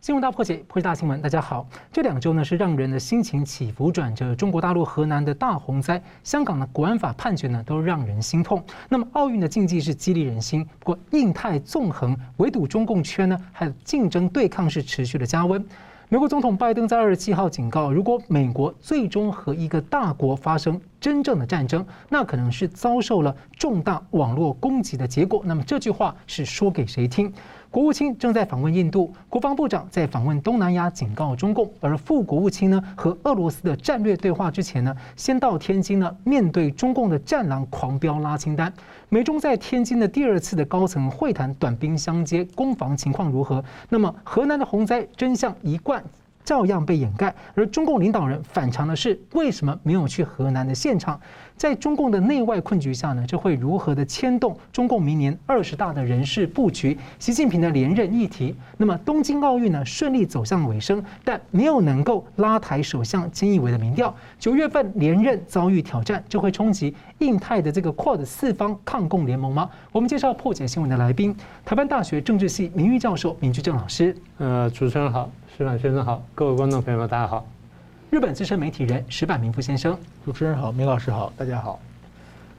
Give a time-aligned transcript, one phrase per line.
[0.00, 1.20] 新闻大破解，破解大新闻。
[1.20, 4.34] 大家好，这两周呢是让人的心情起伏转折。
[4.34, 8.64] 中国大陆河南的大洪灾，香港的国安法判决呢，都让人心痛。
[8.88, 15.62] 那么奥运的竞技是激励人心，不过印太纵横围堵中共圈呢，还有竞争对抗是持续的加温。
[16.08, 25.42] 美国总统拜登在二十七号警告，如果美国最终和一个大国发生真正的战争，那可能是遭受了重大网络攻击的结果。
[25.44, 27.32] 那么这句话是说给谁听？
[27.70, 31.70] 国务卿正在访问印度，国防部长在访问东南亚，警告中共。
[31.78, 38.72] 而副国务卿呢，和俄罗斯的战略对话之前呢，先到天津呢，面对中共的战狼狂飙拉清单。
[39.08, 43.64] 美中在天津的第二次的高层会谈，短兵相接，攻防情况如何？
[43.88, 46.02] 那么河南的洪灾真相一贯
[46.50, 51.20] 照样被掩盖，而中共领导人反常的是，为什么没有去河南的现场？
[51.56, 56.98] 在中共的内外困局下呢，这会如何的牵动中共明年二十大的人事布局？
[57.20, 64.12] 习近平的连任议题，那么东京奥运呢顺利走向尾声，但没有能够拉抬首相菅义伟的民调。
[64.36, 69.70] 九月份连任遭遇挑战，这会冲击印太的这个 QUAD 四方抗共联盟吗？
[69.92, 71.32] 我们介绍破解新闻的来宾，
[71.64, 74.16] 台湾大学政治系名誉教授明居正老师。
[74.38, 75.30] 呃，主持人好，
[75.60, 77.46] 石板先生好，各位观众朋友们大家好。
[78.08, 79.94] 日本资深媒体人石板明夫先生，
[80.24, 81.78] 主持人好，明老师好，大家好。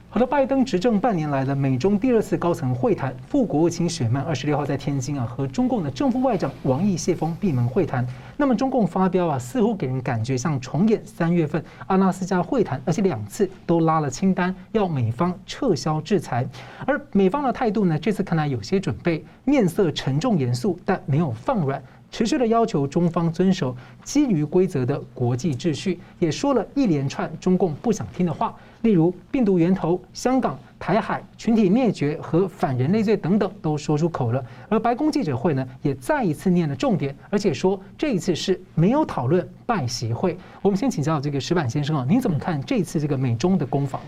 [0.08, 8.06] 好的，拜登执政半年来的美中第二次高层会谈，副国务卿雪曼二十六号在天津啊和中共的正副外长王毅谢峰闭门会谈。
[8.36, 16.46] 那么中共发飙啊，似乎给人感觉像重演三月份阿拉斯加会谈，而且两次都拉了清单，要美方撤销制裁。
[16.86, 21.82] 而美方的态度呢，这次看来有些准备，面色沉重严肃，但没有放软。
[22.12, 23.74] 持续的要求中方遵守
[24.04, 34.44] 基于规则的国际秩序，也说了一连串中共不想听的话，例如病毒源头、香港、台海、群体灭绝和反人类罪等等都说出口了。
[34.68, 40.36] 而白宫记者会呢，也再一次念了重点，而且说这一次是没有讨论拜习会。
[40.60, 43.98] 我们先请教这个石板先生啊，您怎么看这次这个美中的攻防？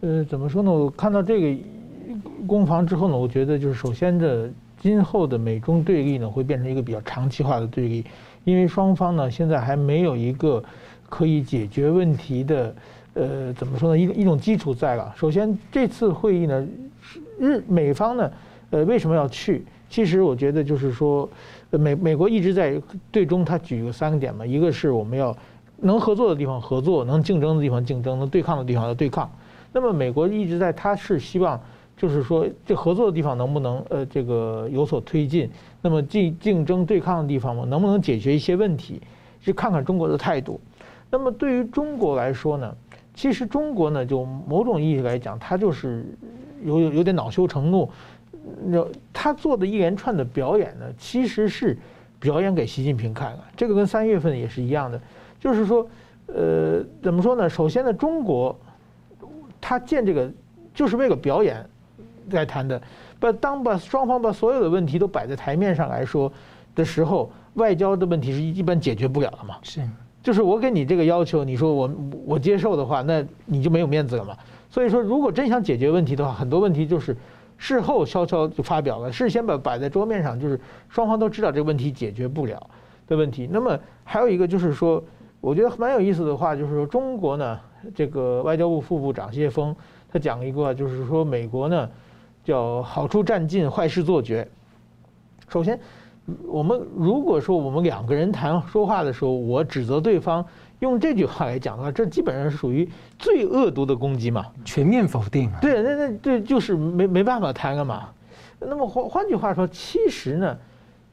[0.00, 0.72] 呃，怎么说呢？
[0.72, 1.62] 我看到这个
[2.46, 4.50] 攻防之后呢，我觉得就是首先的。
[4.82, 8.04] 今后的美中对立呢，会变成一个比较长期化的对立，
[8.42, 10.60] 因为双方呢现在还没有一个
[11.08, 12.74] 可以解决问题的，
[13.14, 13.96] 呃，怎么说呢？
[13.96, 15.14] 一一种基础在了。
[15.16, 16.66] 首先，这次会议呢，
[17.38, 18.32] 日美方呢，
[18.70, 19.64] 呃，为什么要去？
[19.88, 21.28] 其实我觉得就是说，
[21.70, 22.82] 美美国一直在
[23.12, 25.36] 对中，他举个三个点嘛，一个是我们要
[25.76, 29.30] 能合作的地方合作，能竞争的地方竞争，能对抗的地方要对抗。
[29.72, 31.60] 那么美国一直在，他是希望。
[31.96, 35.48] 就是说，这合作的地方能不能呃这个有所推进？
[35.80, 39.00] 那么竞竞争对抗的地方嘛，能不能解决一些问题？
[39.40, 40.60] 去看看中国的态度。
[41.10, 42.74] 那么对于中国来说呢，
[43.14, 46.04] 其实中国呢，就某种意义来讲，他就是
[46.64, 47.88] 有有有点恼羞成怒。
[48.64, 51.78] 那他做的一连串的表演呢，其实是
[52.18, 53.38] 表演给习近平看的。
[53.56, 55.00] 这个跟三月份也是一样的，
[55.38, 55.86] 就是说，
[56.26, 57.48] 呃，怎么说呢？
[57.48, 58.58] 首先呢，中国
[59.60, 60.28] 他建这个
[60.74, 61.64] 就是为了表演。
[62.32, 62.80] 在谈的，
[63.20, 66.32] 把当把双方把所有的问题都摆在台面上来说
[66.74, 69.56] 的时候，外交的问题是一般解决不了的嘛？
[69.62, 69.80] 是，
[70.22, 71.90] 就是我给你这个要求，你说我
[72.24, 74.36] 我接受的话，那你就没有面子了嘛？
[74.70, 77.14] 所以说，如果真想解决问题的话，很多问题就是
[77.58, 82.58] 事后悄悄就发表了，事先把摆在桌面上，就是双方都知道这个问题解决不了
[83.06, 83.46] 的问题。
[83.52, 85.04] 那么还有一个就是说，
[85.40, 87.60] 我觉得蛮有意思的话，就是说中国呢，
[87.94, 89.76] 这个外交部副部长谢峰
[90.10, 91.86] 他讲了一个，就是说美国呢。
[92.44, 94.46] 叫好处占尽，坏事做绝。
[95.48, 95.78] 首先，
[96.46, 100.44] 我们如果说我们两个人谈说话的时候，我指责对方
[100.80, 102.88] 用这句话来讲的话，这基本上是属于
[103.18, 105.50] 最恶毒的攻击嘛，全面否定。
[105.60, 108.08] 对，那那这就是没没办法谈了嘛。
[108.58, 110.56] 那么换换句话说，其实呢，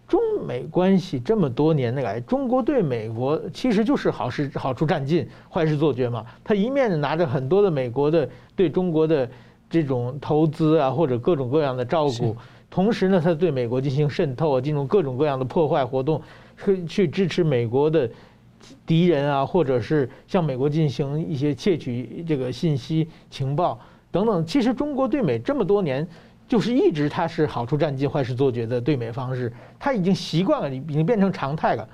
[0.08, 6.26] 中美关系这么多年来，中国对美国其实就是好事好处占尽，坏事做绝嘛。
[6.44, 9.30] 他一面拿着很多的美国的对中国的。
[9.70, 12.36] 这种投资啊，或者各种各样的照顾，
[12.70, 16.22] 同时呢，他对美国进行渗透啊，进入各种各样的破坏活动，
[16.64, 18.10] 去去支持美国的
[18.86, 23.80] 敌人啊，或者是向美国进行一些窃取这个信息情报
[24.12, 24.46] 等等。
[24.46, 26.08] 其实中国对美这么多年，
[26.48, 31.88] 就是一直他是好处占尽，坏事做绝的对美方式，他已经习惯了，已经变成常态了。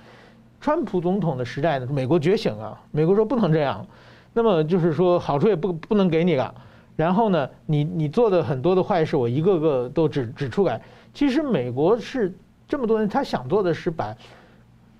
[0.61, 3.85] 川普总统的时代呢，美国觉醒了，美国说不能这样，
[4.33, 6.55] 那么就是说好处也不不能给你了。
[6.95, 10.81] 然后呢，你你做的很多的坏事，我一个个都指指出来。
[11.13, 12.33] 其实美国是
[12.67, 14.15] 这么多年，他想做的是把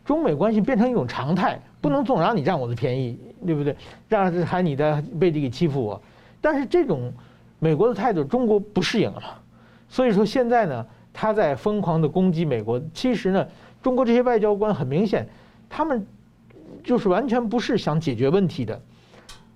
[0.03, 3.75] 中美关系变成一种常态，不能总让你占我的便宜，对不对？
[4.07, 6.01] 让还你在背地里欺负我。
[6.41, 7.11] 但是这种
[7.59, 9.41] 美国的态度，中国不适应了。
[9.87, 12.81] 所以说现在呢，他在疯狂的攻击美国。
[12.93, 13.47] 其实呢，
[13.81, 15.27] 中国这些外交官很明显，
[15.69, 16.05] 他们
[16.83, 18.79] 就是完全不是想解决问题的。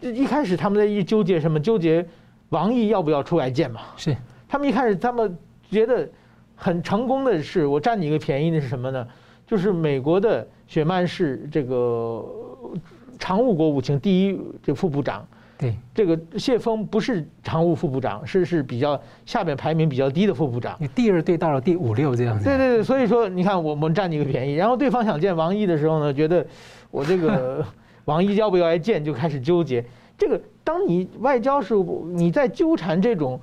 [0.02, 1.60] 一开始他们在一纠结什么？
[1.60, 2.06] 纠结
[2.50, 3.82] 王毅要不要出来见嘛？
[3.96, 4.16] 是。
[4.48, 5.38] 他们一开始他们
[5.70, 6.10] 觉得
[6.56, 9.08] 很成功的是，我占你一个便宜的是什么呢？
[9.46, 12.24] 就是美国的雪曼是这个
[13.18, 15.26] 常务国务卿第一这副部长。
[15.58, 20.78] 对，这个谢峰不是常务副部长，是是比较下面排名比较低的副部长。
[20.80, 22.46] 你第二队到了第五六这样子。
[22.46, 26.46] 对对对，所以说你看我们占你一个便宜，然后对方想见王毅的时候呢，觉得
[26.92, 27.66] 我这个
[28.06, 29.84] 王毅要不要来见，就开始纠结。
[30.20, 31.74] 这个当你外交是
[32.12, 33.40] 你在纠缠这种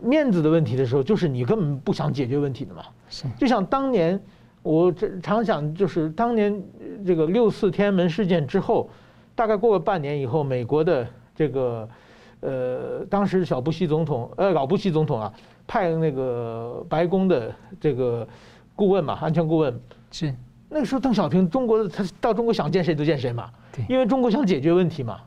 [0.00, 2.82] 面子的问题的时候，就是你根本不想解决问题的嘛。
[3.08, 3.24] 是。
[3.36, 4.20] 就像当年
[4.62, 6.62] 我这常想，就是当年
[7.04, 8.88] 这个六四天安门事件之后，
[9.34, 11.04] 大概过了半年以后，美国的。
[11.38, 11.88] 这个，
[12.40, 15.32] 呃，当时小布希总统，呃，老布希总统啊，
[15.68, 18.26] 派那个白宫的这个
[18.74, 19.80] 顾问嘛，安全顾问
[20.10, 20.34] 是
[20.68, 23.48] 那个时候，邓小平，中国的他到中国想见谁都见谁嘛，
[23.88, 25.20] 因为中国想解决问题嘛。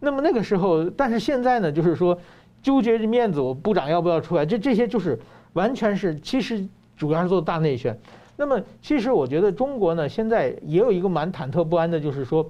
[0.00, 2.18] 那么那个时候，但是现在呢，就是说
[2.62, 4.44] 纠结着面子，我部长要不要出来？
[4.44, 5.18] 这这些就是
[5.52, 6.66] 完全是，其实
[6.96, 7.96] 主要是做大内宣。
[8.36, 12.44] 那么其实我觉得中国呢，现在也有一个蛮忐忑不安的，就是说。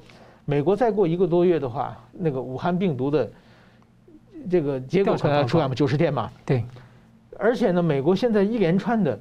[0.47, 3.31] 美国再过一个多月的话，那个武汉病毒的
[4.50, 5.75] 这个结果可能要出来嘛？
[5.76, 6.29] 九十天嘛。
[6.44, 6.64] 对。
[7.38, 9.17] 而且呢，美国现在一连串的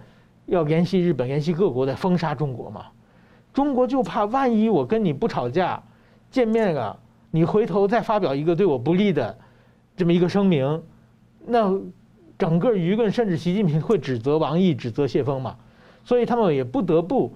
[0.48, 2.86] 要联系日本、联系各国在封杀中国嘛。
[3.54, 5.80] 中国就怕万一我跟你不吵架，
[6.32, 6.98] 见面了，
[7.32, 9.38] 你回头再发表一个对我不利的
[9.96, 10.82] 这么一个声明，
[11.46, 11.80] 那
[12.38, 15.56] 整个舆论甚至习近平会指责王毅、指责谢峰嘛。
[16.06, 17.34] 所以他们也不得不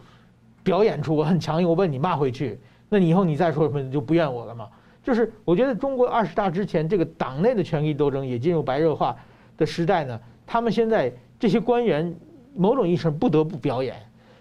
[0.63, 2.60] 表演出我很强硬，我把你骂回去。
[2.90, 4.68] 那你以后你再说什么你就不怨我了嘛？
[5.04, 9.16] 就是我觉得中国二十大之前这个党内的权力斗争也进入白热化
[9.57, 10.19] 的时代呢。
[10.48, 12.16] 他们现在这些官员
[12.56, 13.95] 某种意义上不得不表演，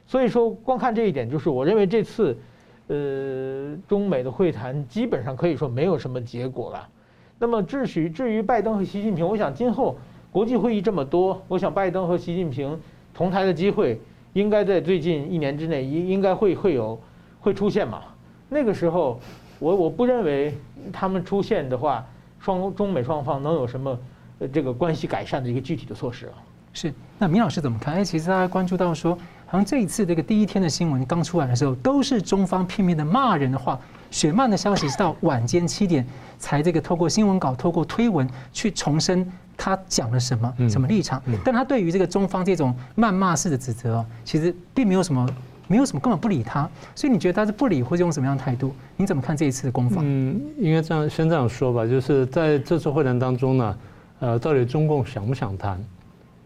[0.06, 2.38] 所以说光看这一点，就是我认为这次
[2.88, 6.88] 呃中美的会谈基本上可以说没有什么结果了。
[7.38, 9.96] 那么至于至于拜登和习近平，我想今后
[10.30, 12.78] 国际会议这么多，我想拜登和习近平
[13.12, 14.00] 同台的机会
[14.32, 17.00] 应该在最近一年之内应应该会会有
[17.40, 18.02] 会出现嘛。
[18.48, 19.18] 那个时候，
[19.58, 20.54] 我我不认为
[20.92, 22.06] 他们出现的话，
[22.38, 23.98] 双中美双方能有什么
[24.38, 26.34] 呃这个关系改善的一个具体的措施啊？
[26.72, 27.94] 是，那明老师怎么看？
[27.94, 29.18] 哎，其实大家关注到说，
[29.52, 33.78] 好像这一次这个第一天的新闻刚出来的时候，都是中方片面的骂人的话。
[34.10, 36.06] 雪曼的消息是到晚间七点
[36.38, 41.22] 才这个透过新闻稿、透过推文去重申他讲了什么、什么立场。
[41.44, 45.28] 但他对于这个中方这种谩骂式的指责哦，其实并没有什么。
[45.68, 48.74] 没有什么，根本不理他，所以你觉得他是不理，或者用什么样的态度？
[48.96, 50.04] 你怎么看这一次的攻防？
[50.06, 53.78] 嗯，应该这样先这样说吧，就是在这次会谈当中呢，
[54.18, 55.82] 呃，到底中共想不想谈？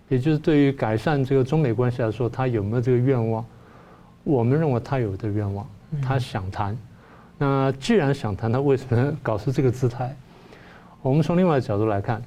[0.08, 3.44] 也就是对于改善这个中美关系来说，他有没有这个愿望？
[4.24, 5.66] 我们认为他有的愿望，
[6.02, 6.76] 他想谈。
[7.38, 10.16] 那既然想谈，他为什么搞出这个姿态？
[11.02, 12.22] 我们从另外一角度来看，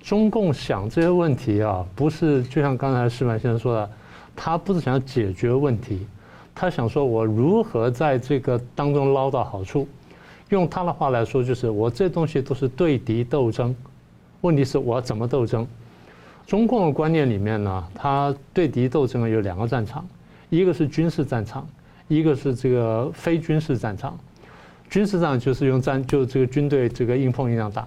[0.00, 3.90] 中共想这些问题啊，不是就像刚才矢板先生说的，
[4.34, 6.06] 他不是想解决问题。
[6.54, 9.88] 他想说，我如何在这个当中捞到好处？
[10.50, 13.74] 用他的话来说，就是我这东西都是对敌斗争。
[14.42, 15.66] 问题是我要怎么斗争？
[16.46, 20.06] 中共的观念里面呢，他对敌斗争有两个战场，
[20.50, 21.66] 一个是军事战场，
[22.08, 24.18] 一个是这个非军事战场。
[24.90, 27.82] 军事上就是用战，就这个军队这个硬碰硬打；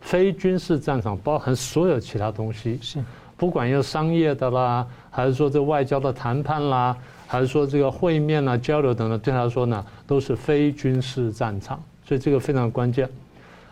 [0.00, 2.98] 非军事战场包含所有其他东西，是
[3.36, 6.96] 不管用商业的啦，还是说这外交的谈判啦。
[7.30, 13.06] 还是说这个会面啦、交流等等，对他来说呢，都是非军事战场，所以这个非常关键。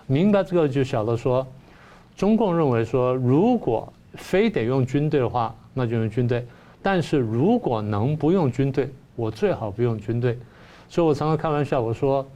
[0.07, 1.47] 明白这个就晓得说，
[2.15, 6.41] 中共认为说，如果非得用军队的话，那就用军队；
[6.83, 10.39] 但是如果能不用军队，我最好不用军队。
[10.89, 12.27] 所以我常常开玩笑，我说，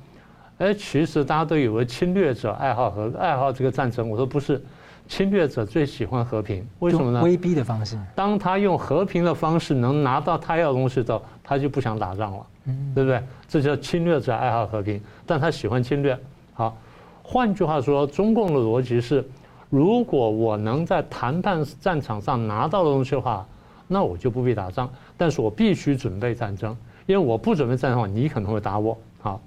[0.59, 4.63] 哎，其实大家都以为侵略者爱好和爱好这个战争，我说不是。
[5.09, 7.21] 侵略者最喜欢和平，为什么呢？
[7.25, 7.99] 威逼的方式。
[8.15, 12.47] 当他用和平的方式能拿到他要的东西之后，他就不想打仗了，
[12.95, 13.21] 对不对？
[13.49, 16.17] 这叫侵略者爱好和平，但他喜欢侵略。
[16.53, 16.77] 好，
[17.25, 19.29] 换句话说，中共的逻辑是：
[19.71, 23.47] 如果我能在谈判战场上拿到的东西的话，
[23.87, 24.91] 那我就不必打仗。
[25.17, 28.99] 但是我必须准备战争，因为我不准备战争的话，你可能会打我。
[29.21, 29.41] 好，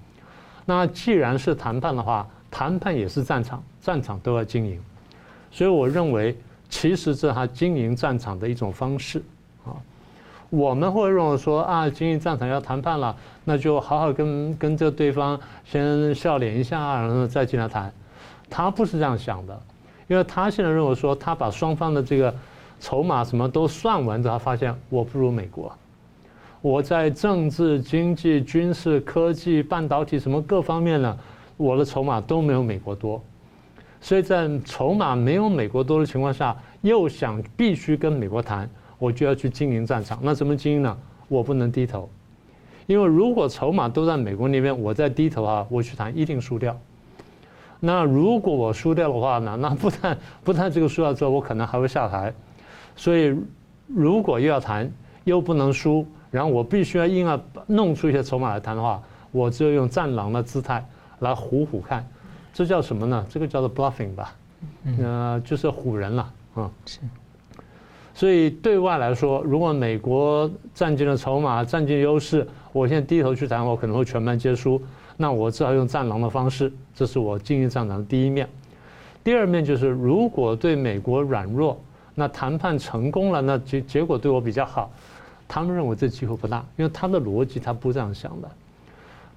[0.65, 4.80] 那既然是谈判的话，谈判也是战场，战场都要经营。
[5.51, 6.38] 所以我认为，
[6.70, 9.22] 其实这是他经营战场的一种方式
[9.65, 9.75] 啊。
[10.50, 17.92] 我们会认为说啊，经营战场要谈判了，那就好好跟跟这对方先笑脸一下，然后再进来谈。
[18.50, 19.60] 他不是这样想的，
[20.07, 22.33] 因为他现在认为说，他把双方的这个
[22.79, 25.72] 筹码什么都算完之后，他发现我不如美国，
[26.62, 31.17] 我在政治、经济、军事、科技、半导体什么各方面呢，
[31.57, 33.22] 我的筹码都没有美国多。
[34.01, 38.69] 所以在筹码没有美国多的情况下，又想必须跟美国谈，
[39.00, 40.19] 我就要去经营战场。
[40.22, 40.98] 那怎么经营呢？
[41.29, 42.10] 我不能低头，
[42.86, 46.77] 因为如果筹码都在美国那边，我在低头啊，我去谈一定输掉。
[47.86, 49.58] 那如果我输掉的话呢？
[49.60, 52.34] 那不但不但这个输掉之后，我可能还会下台。
[52.96, 53.36] 所以，
[53.88, 54.90] 如果又要谈，
[55.25, 57.38] 又不能输，然后我必须要硬要
[57.68, 60.86] 弄出一些筹码来谈的话，我只有用战狼的姿态
[61.20, 62.08] 来唬唬看，
[62.54, 63.25] 这叫什么呢？
[63.30, 64.34] 这个叫做 bluffing 吧，
[65.02, 66.72] 呃，就是唬人了啊。
[66.86, 67.00] 是。
[68.13, 74.82] 所以对外来说，如果美国占尽了筹码，占尽优势，我现在低头去谈，我可能会全盘皆输。
[75.17, 78.48] 那我只好用战狼的方式，这是我经营战场的第一面。
[79.24, 81.79] 第二面就是，如果对美国软弱，
[82.15, 84.91] 那谈判成功了，那结结果对我比较好。
[85.48, 88.50] 他们认为这机会不大，因为他的逻辑他不这样想的。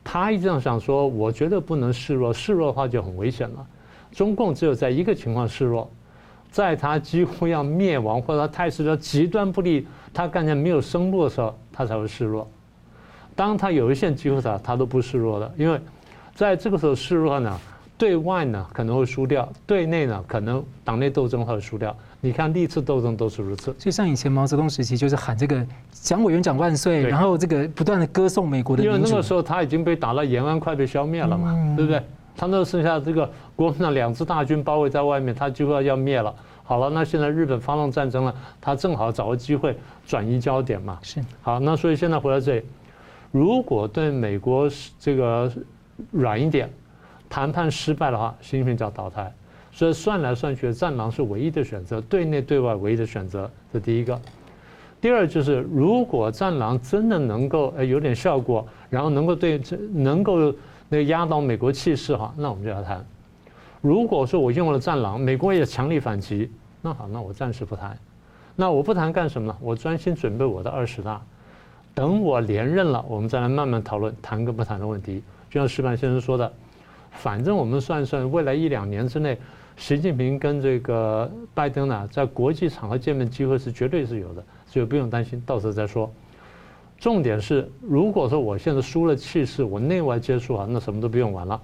[0.03, 3.67] 他一这样想说，我觉得不能示弱，示弱的话就很危险了。
[4.13, 5.91] 中共只有在一个情况示弱，
[6.51, 12.49] 在他几乎要灭亡或者他态势要极端不利，他看见没有生路的时候，他才会示弱。
[13.37, 15.79] 当他有一线机会时，他都不示弱的，因为
[16.35, 17.57] 在这个时候示弱呢，
[17.97, 21.95] 对外呢可能会输掉，对内呢可能党内斗争会输掉。
[22.21, 23.73] 你看历次斗争都是如此。
[23.79, 28.83] 就像以前毛泽东时期，就是喊这个蒋委员长万岁，然后这个不断的歌颂美国的。
[28.83, 32.03] 因为那个时候他已经被打到延安快被消灭了嘛，对不对？
[32.37, 36.35] 他那剩下这个国民党两支大军包围在外面，他几乎要要灭了。
[36.65, 40.99] 好了，那现在日本发动战争了，他正好找个机会转移焦点嘛。
[41.03, 41.23] 是。
[41.43, 42.63] 好，那所以现在回到这里。
[43.37, 44.67] 如果对美国
[44.99, 45.53] 这个
[46.11, 46.71] 软一点，
[47.29, 49.31] 谈判失败的话，习近平就要倒台。
[49.71, 53.51] 所以算来算去，战狼是唯一的选择，对内对外唯一的选择。
[53.71, 54.19] 这第一个。
[55.03, 60.51] 第二就是，如果战狼真的能够呃有点效果，然后能够对这能够
[60.89, 63.05] 那个压倒美国气势哈，那我们就要谈。
[63.83, 66.51] 如果说我用了战狼，美国也强力反击，
[66.81, 67.99] 那好，那我暂时不谈。
[68.55, 69.57] 那我不谈干什么呢？
[69.61, 71.21] 我专心准备我的二十大。
[71.97, 75.23] 等我连任了，我们再来慢慢讨论谈跟不谈的问题。
[75.49, 76.53] 就像石板先生说的，
[77.11, 79.39] 反正我们算算，未来一两年之内，
[79.79, 86.13] 习近平跟这个拜登呢，在国际场合见面机会是绝对是有的，所以不用担心，到时候再说。
[86.99, 91.59] 重点是，如果说我现在输了气势，我内外皆输啊，那什么都不用玩了。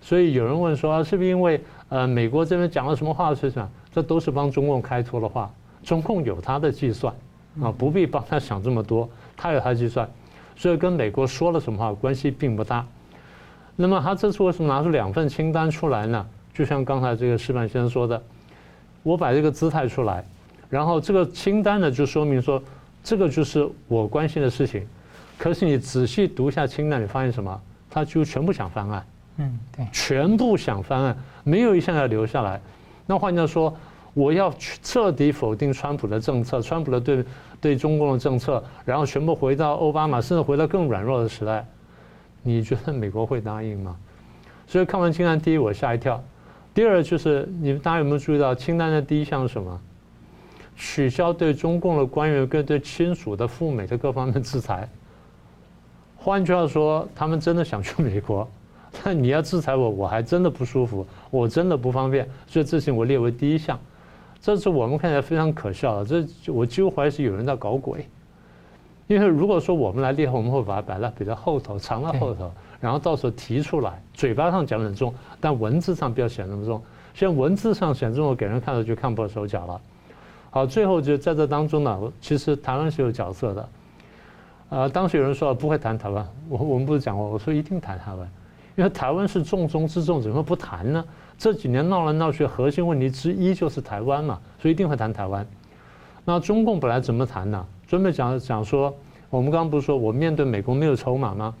[0.00, 3.64] 所以有人问说，是不是因为呃美国这边讲了什么话的事情？
[3.92, 5.48] 这都是帮中共开脱的话，
[5.84, 7.14] 中共有他的计算
[7.60, 9.08] 啊，不必帮他想这么多。
[9.42, 10.08] 他有他计算，
[10.54, 12.86] 所以跟美国说了什么话关系并不大。
[13.74, 16.24] 那么他这次为什么拿出两份清单出来呢？
[16.54, 18.22] 就像刚才这个石板先生说的，
[19.02, 20.24] 我摆这个姿态出来，
[20.70, 22.62] 然后这个清单呢就说明说，
[23.02, 24.86] 这个就是我关心的事情。
[25.36, 27.60] 可是你仔细读一下清单，你发现什么？
[27.90, 29.04] 他就全部想翻案。
[29.38, 32.60] 嗯，对，全部想翻案，没有一项要留下来。
[33.06, 33.76] 那换句话说，
[34.14, 34.52] 我要
[34.82, 37.24] 彻底否定川普的政策，川普的对。
[37.62, 41.64] 对中共的政策，然后全部回到奥巴马，甚至回到更软弱的时代，
[42.42, 43.96] 你觉得美国会答应吗？
[44.66, 46.20] 所以看完清单，第一我吓一跳，
[46.74, 49.80] 第二就是你们大家有没有注意到清单的第一项是什么？
[50.74, 54.88] 取消对中共的官员跟对亲属的赴美的各方面制裁。
[56.16, 58.50] 换句话说，他们真的想去美国，
[59.04, 63.78] 但你要制裁我，我还真的不舒服，我真的不方便，所以这事情我列为第一项。
[64.42, 68.04] 这是我们看起来非常可笑的，这我几乎怀疑是有人在搞鬼。
[69.06, 76.82] 因为如果说我们来列，我们会把它摆在比较后头，藏在后头，然后到时候提出来，嘴巴上讲很重，但文字上不要显那么重。
[77.14, 79.80] 现在文字上显重，我给人看了就看破手脚了。
[80.50, 83.68] 好，最后就在这当中呢，其实台湾是有角色的。
[84.70, 88.28] 呃，当时有人说不会谈台湾，我我们不是讲过，我说一定谈台湾，
[88.74, 91.04] 因为台湾是重中之重，怎么不谈呢？
[91.42, 95.44] 这几年闹来闹去，核心问题之一就是台湾嘛，所以一定会谈台湾。
[96.24, 97.66] 那中共本来怎么谈呢？
[97.84, 98.94] 准备讲讲说，
[99.28, 101.52] 我们刚刚不是说我面对美国没有筹码吗？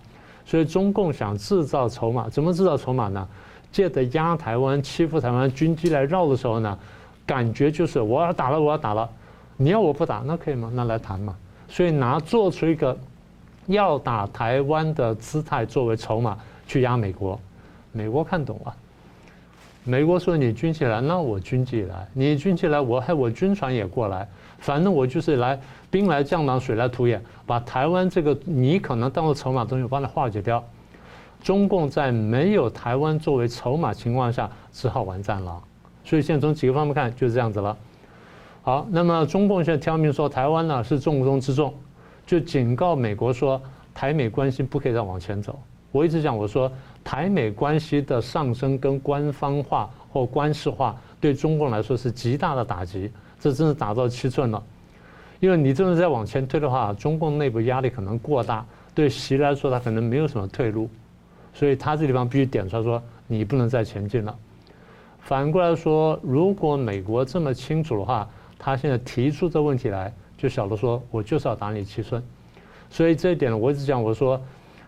[0.46, 3.26] 所以中共想制造筹码，怎么制造筹码呢？
[3.72, 6.78] 借着压台湾、欺负台湾、军机来绕的时候呢，
[7.26, 9.10] 感觉就是我要打了，我要打了，
[9.56, 10.70] 你要我不打，那可以吗？
[10.72, 11.34] 那来谈嘛。
[11.68, 12.96] 所以拿做出一个
[13.66, 17.36] 要打台湾的姿态作为筹码去压美国，
[17.90, 18.76] 美国看懂了。
[19.84, 24.28] 美国说你军机来，那我军机来；你军机来，我还我军船也过来。
[24.58, 25.58] 反正我就是来
[25.90, 30.62] 兵来将挡，水来土掩，把台湾这个你可能当做筹码东西，我帮你化解掉。
[31.42, 35.60] 中共在没有台湾作为筹码情况下，只好玩战狼。
[36.04, 37.76] 所以现在从几个方面看，就是这样子了。
[38.62, 41.74] 好，那么中共现在挑明说台湾呢是重中之重，
[42.24, 43.60] 就警告美国说，
[43.92, 45.58] 台美关系不可以再往前走。
[45.90, 46.70] 我一直讲，我说
[47.04, 54.62] 台美关系的上升跟官方化或官式化，对中共来说是极大的打击，这真是打到七寸了。
[55.40, 60.88] 因为你真的再往前推的话，中共内部压力可能过大，对习来说他可能没有什么退路，
[61.52, 64.36] 所以他这地方必须点出来说，你不能再前进了。
[65.18, 68.28] 反过来说，如果美国这么清楚的话，
[68.58, 72.22] 他现在提出这问题来，就晓得说我就是要打你七寸。
[72.90, 74.40] 所以这一点我一直讲，我说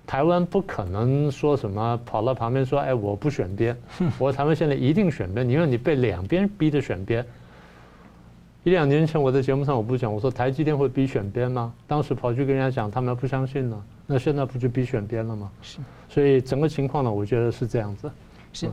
[0.07, 3.77] 台湾不可能说什么跑到旁边说，哎，我不选边，
[4.19, 7.25] 我台湾现在一定选边，因为你被两边逼着选边。
[8.63, 11.73] 一两年前我在节目上我不讲，我说台积电会逼选边吗？
[11.87, 13.83] 当时跑去跟人家讲，他们不相信呢。
[14.07, 15.51] 那现在不就逼选边了吗？
[15.63, 15.79] 是。
[16.09, 18.11] 所以整个情况呢，我觉得是这样子。
[18.53, 18.67] 是。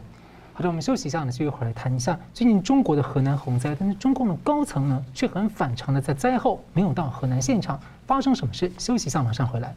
[0.53, 8.71] 好的，我们休息一下呢，就一会儿来谈一下最近中国的河南洪灾，但是中共的高层呢却很反常的在灾后没有到河南现场，发生什么事？
[8.77, 9.75] 休息一下，马上回来。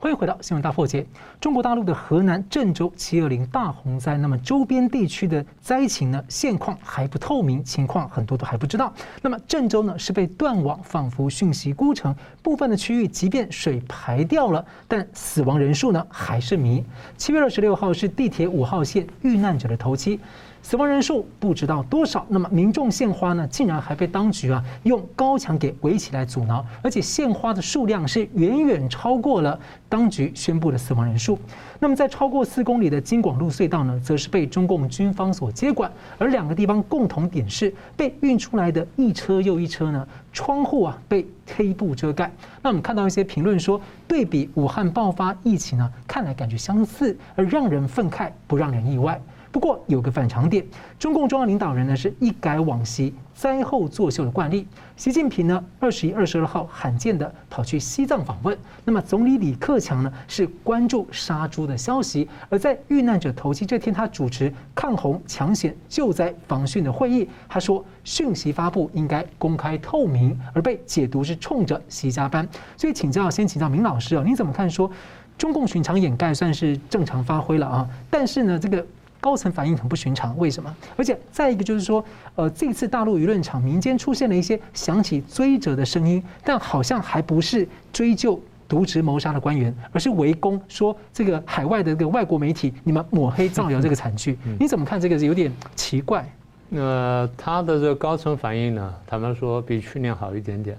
[0.00, 1.04] 欢迎回到新闻大破解。
[1.40, 8.94] 中国大陆的河南郑州七二零大洪灾，那么周边地区的灾情呢，现况还不透明，情况很多都还不知道。
[9.20, 12.14] 那么郑州呢是被断网，仿佛讯息孤城，
[12.44, 16.84] 部分的区域即便水排掉了，但死亡人数呢还是谜。
[17.16, 20.20] 七月二十六号是地铁五号线遇难者的头七。
[20.62, 31.38] 死亡人数不知道多少，那么民众献花呢，竟然还被当局啊用高墙给围起来阻挠，而且献花的数量是远远超过了当局宣布的死亡人数。
[31.78, 42.30] 那么在超过四公里的京广路隧道呢，则是被中共军方所接管，而两个地方共同点是被运出来的一车又一车呢，窗户啊被黑布遮盖。
[42.60, 49.18] 那我们看到一些评论说，对比武汉爆发疫情呢，看来感觉相似，而让人愤慨，不让人意外。
[49.50, 50.64] 不过有个反常点，
[50.98, 54.66] 中共中央领导人呢是一改往昔灾后作秀的惯例。
[54.96, 72.46] 习近平呢二十一、二十二号罕见的跑去西藏访问，那么总理李克强呢是关注杀猪的消息，而在遇难者头七这天，他主持抗洪抢险救灾防汛的会议，他说讯息发布应该公开透明，而被解读是冲着习加班。
[72.76, 74.90] 所以请教，先请教明老师啊，您怎么看说
[75.38, 77.88] 中共寻常掩盖算是正常发挥了啊？
[78.10, 78.84] 但是呢这个。
[79.20, 80.74] 高层反应很不寻常，为什么？
[80.96, 82.04] 而且再一个就是说，
[82.36, 94.38] 呃，这次大陆舆论场民间出现了一些响起追责的声音，但好像还不是追究渎职谋杀的官员，而是围攻说这个海外的这个外国媒体，你们抹黑造谣这个惨剧。
[94.60, 95.16] 你怎么看这个？
[95.18, 96.24] 有点奇怪。
[96.70, 100.78] 呃，他的这个高层反应呢，坦白说比去年好一点点。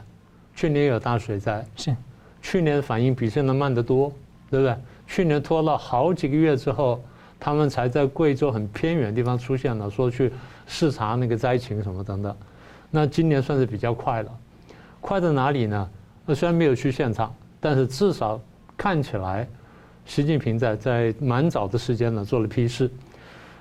[0.55, 1.93] 去年有大水灾，是
[2.41, 4.11] 去年反应比现在慢得多，
[4.49, 4.75] 对不对？
[5.07, 7.03] 去年拖了好几个月之后。
[7.39, 10.31] 他们才在贵州很偏远的地方出现了，说去
[10.67, 12.35] 视察那个灾情什么等等。
[12.91, 14.31] 那今年算是比较快了，
[14.99, 15.89] 快在哪里呢？
[16.25, 18.39] 那虽然没有去现场，但是至少
[18.75, 19.47] 看起来，
[20.05, 22.89] 习近平在在蛮早的时间呢做了批示。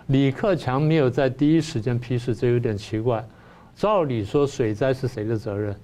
[0.08, 3.24] 李克强没有在第一时间批示，这有点奇怪。
[3.76, 5.76] 照理说水灾是谁的责任？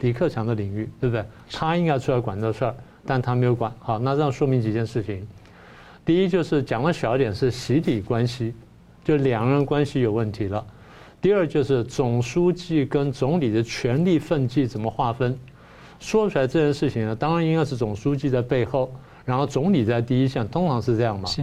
[0.00, 1.24] 李克强的领域，对不对？
[1.50, 2.74] 他应该出来管这事儿，
[3.06, 3.72] 但他没有管。
[3.78, 5.26] 好，那这样说明几件事情。
[6.04, 8.52] 第一就是讲的小一点是习底关系，
[9.02, 10.64] 就两人关系有问题了。
[11.20, 15.38] 第二就是总书记跟总理的权力分际怎么划分？
[15.98, 18.92] 说出来这件事情呢，当然应该是总书记在背后，
[19.24, 21.26] 然后总理在第一线，通常是这样嘛。
[21.26, 21.42] 是。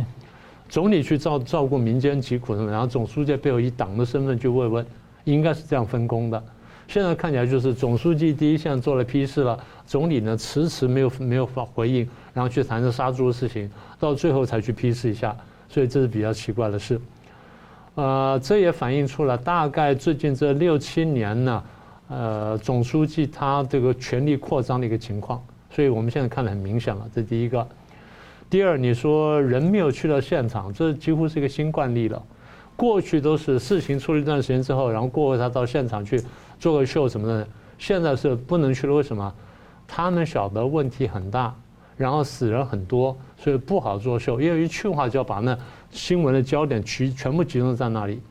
[0.69, 4.85] 总理去照照顾民间疾苦什么，然后总书记在背后以党的身份去慰问，
[5.23, 6.43] 应该是这样分工的。
[6.91, 15.33] 现在看起来就是总书记第一项做了批示了，总理呢迟迟没有没有发回应，然后去谈这杀猪的事情，到最后才去批示一下，
[15.69, 16.99] 所以这是比较奇怪的事。
[17.95, 21.63] 呃，这也反映出了大概最近这六七年呢，
[22.09, 27.09] 呃，总书记他这个权力扩张的一个情况，所以我们现在看得很明显了。
[27.15, 27.65] 这第一个，
[28.49, 32.21] 第二，你说人没有去到现场，这几乎是一个新惯例了。
[32.75, 36.19] 过去都是事情出了一段时间之后，然后过后他到现场去
[36.61, 37.45] 做个秀什么的。
[37.79, 39.33] 现在是不能去了，为什么？
[39.87, 41.53] 他们晓得问题很大，
[41.97, 44.39] 然后死人很多，所以不好做秀。
[44.39, 45.57] 因为一去的话就要把那
[45.89, 48.21] 新闻的焦点全全部集中在那里。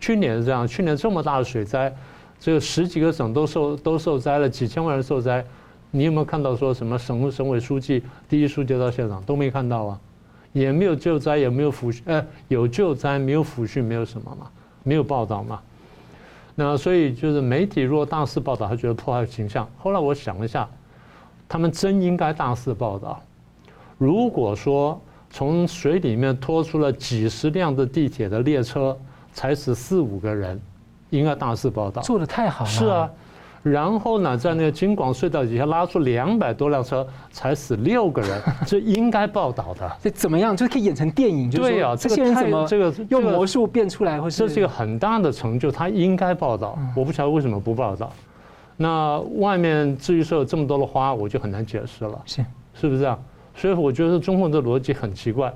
[0.00, 1.94] 去年是这样，去年这么大的水灾，
[2.40, 5.44] 这个十几个省都受都受灾了，几千万人受灾。
[5.92, 10.00] 你有没有看到说什么省省委书记、第一书记到现场都没看到啊？
[10.52, 14.50] 也没有救灾，也没有抚，呃，有救灾，没有抚恤，没有什么嘛，
[14.82, 15.62] 没有报道嘛。
[16.60, 19.68] 那所以就是媒体如果大肆报道，他觉得破坏形象。
[19.78, 20.68] 后来我想了一下，
[21.48, 23.22] 他们真应该大肆报道。
[23.96, 28.98] 如果说从水里面拖出了几十辆的地铁的列车，
[29.32, 30.60] 才死四五个人，
[31.10, 32.02] 应该大肆报道。
[32.02, 32.70] 做的太好了。
[32.70, 33.08] 是啊。
[33.70, 39.90] 然后呢，在那个京广隧道底下拉出两百多辆车，才死六个人，这应该报道的。
[40.02, 40.56] 这怎么样？
[40.56, 46.78] 就是可以演成电影，就是对啊，这些人怎么这个用魔术变出来，或是这是一个很大的成就，他应该报道。
[46.94, 48.10] 我不晓得为什么不报道。
[48.76, 53.18] 那外面至于说有这么多的花，我就很难解释了，是是不是这样？
[53.54, 55.52] 所以我觉得中共的逻辑很奇怪。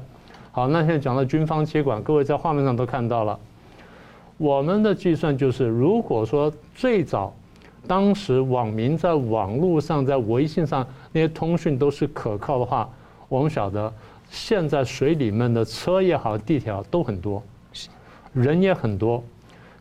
[0.51, 3.39] 好，那现在讲到军方接管，各位在画面上都看到了，
[4.39, 7.33] 我们的计算就是，如果说最早。
[7.87, 12.89] 当时网民在网络上、在微信上那些通讯都是可靠的话，
[13.29, 13.93] 我们晓得
[14.31, 17.43] 现在水里面的车也好、地铁都很多，
[18.33, 19.23] 人也很多，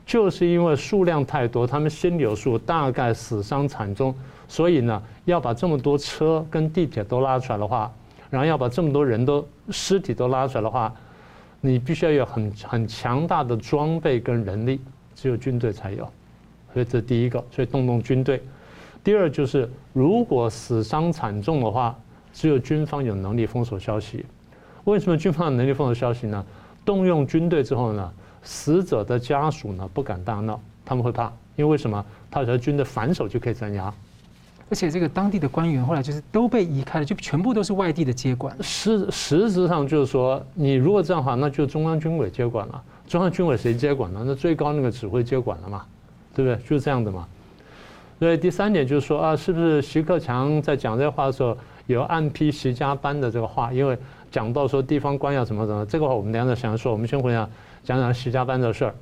[0.05, 4.13] 就是因为数量太多，他们心里有数，大概死伤惨重，
[4.47, 7.91] 所以呢，要把这么多车跟地铁都拉出来的话，
[8.29, 10.93] 然后要把这么多人都尸体都拉出来的话，
[11.61, 14.81] 你必须要有很很强大的装备跟人力，
[15.13, 16.09] 只有军队才有。
[16.73, 18.41] 所以这第一个，所以动动军队。
[19.03, 21.97] 第二就是，如果死伤惨重的话，
[22.33, 24.25] 只有军方有能力封锁消息。
[24.83, 26.45] 为什么军方有能力封锁消息呢？
[26.85, 32.03] 动用军队之后呢，死者的家属呢不敢大闹，他们会怕，因为为什么？
[32.29, 33.93] 他觉得军队反手就可以镇压。
[34.69, 38.55] 而且这个当地的官员后来就是都被移开了，就全部都是外地的接管。
[38.61, 42.81] 实实质上就是说，你如果这样的话，那就中央军委接管了。
[43.05, 44.23] 中央军委谁接管呢？
[44.25, 45.85] 那最高那个指挥接管了嘛。
[46.33, 46.55] 对不对？
[46.63, 47.27] 就是这样的嘛。
[48.19, 53.73] 所以第三点就是说啊，是不是习克强在讲这话的时候有暗批习家班的这个话？
[53.73, 53.97] 因为
[54.29, 56.91] 讲到说地方官要怎么怎么，这个话我们等下再详说。
[56.91, 57.49] 我们先回讲
[57.83, 58.95] 讲讲习家班的事儿。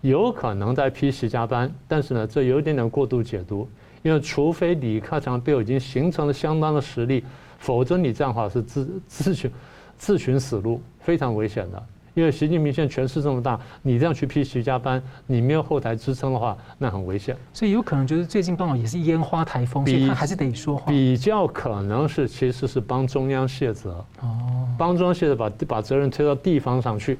[0.00, 3.68] 有可能在批习家班，但是呢，这有一点点过度解读。
[4.02, 7.24] 因为除非李克强背后已经形成了相当的实力，
[7.56, 9.50] 否则你这样的话是自自寻
[9.96, 11.82] 自寻死路，非常危险的。
[12.14, 17.36] 因为习近平现在权势这么大，你这样去批徐家班，你没有后台支撑的话，那很危险。
[17.52, 20.90] 所以有可能就是最近刚好也是烟花台风，所以他还是得说话。
[20.92, 27.18] 比较可能是其实是帮中央卸责，哦，帮中央卸责，把把责任推到地方上去。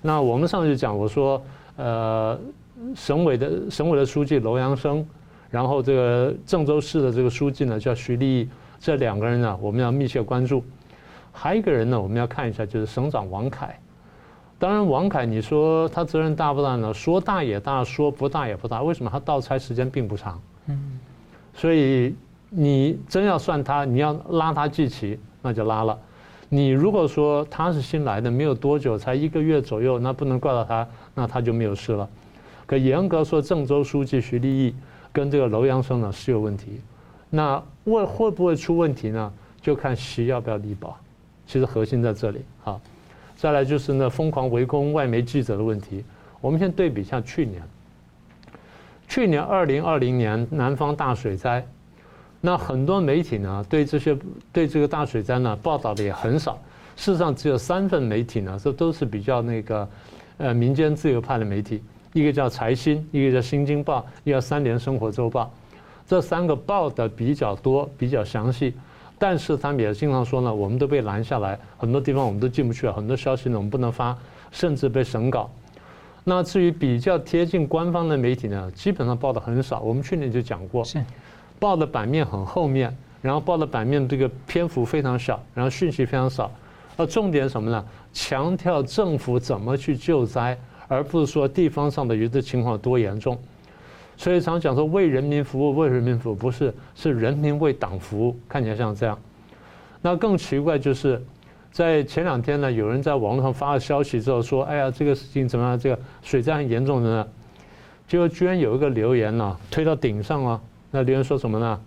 [0.00, 1.42] 那我们上次讲，我说，
[1.76, 2.38] 呃，
[2.94, 5.04] 省委的省委的书记楼阳生，
[5.50, 10.64] 然后这个郑州市的这个书记呢叫徐立毅，这两个人呢我们要密切关注。
[11.32, 13.78] 还有一个人呢，我们要看一下，就是省长王凯。
[14.60, 16.92] 当然，王凯，你说他责任大不大呢？
[16.92, 18.82] 说大也大，说不大也不大。
[18.82, 20.38] 为什么他到差时间并不长？
[20.66, 21.00] 嗯，
[21.54, 22.14] 所以
[22.50, 25.98] 你真要算他，你要拉他记齐，那就拉了。
[26.50, 32.06] 你如果说他是新来的，没有多久，才一个月左右，那不能怪到他，那他就没有事了。
[32.66, 34.74] 可严格说，郑州书记徐立毅
[35.10, 36.82] 跟这个楼阳生呢是有问题。
[37.30, 39.32] 那会会不会出问题呢？
[39.62, 40.94] 就看习要不要力保。
[41.46, 42.78] 其实核心在这里啊。
[43.40, 46.04] 再来就是那疯狂围攻外媒记者的问题。
[46.42, 47.62] 我们先对比一下去年。
[49.08, 51.66] 去年二零二零年南方大水灾，
[52.42, 54.14] 那很多媒体呢对这些
[54.52, 56.58] 对这个大水灾呢报道的也很少。
[56.96, 59.88] 事实上只有三份媒体呢，这都是比较那个
[60.36, 65.50] 呃民间自由派的媒体，一个叫财新，一个叫新京报，一个叫三联生活周报。
[66.06, 68.74] 这三个报的比较多，比较详细。
[69.20, 74.16] 但是他们也经常说呢，我们都被拦下来，很多地方我们都进不去了，很多消息呢我们不能发，
[74.50, 75.50] 甚至被审稿。
[76.24, 79.80] 那至于比较贴近官方的媒体呢，基本上报的很少。
[79.80, 80.82] 我们去年就讲过，
[81.58, 86.50] 报的版面很后面，然后报的版面这个篇幅非常小，然后讯息非常少。
[86.96, 87.84] 而重点什么呢？
[88.14, 90.56] 强调政府怎么去救灾，
[90.88, 93.38] 而不是说地方上的有的情况多严重。
[94.20, 99.18] 所以常讲说为人民服务，为人民服务不是，是人民为党服务，看起来像这样。
[100.02, 101.18] 那更奇怪就是，
[101.72, 105.78] 在前两天呢，有人在网络上发了消息之后说：“哎呀，这个事情怎么样？
[105.78, 107.26] 这个水灾很严重的呢？”
[108.06, 110.60] 结果居然有一个留言呢，推到顶上了。
[110.90, 111.80] 那留言说什么呢？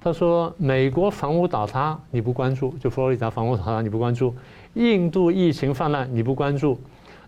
[0.00, 4.34] 他说：“美国房屋倒塌你不关注，就佛罗里达房屋倒塌你不关注；
[4.72, 6.74] 印度疫情泛滥你不关注；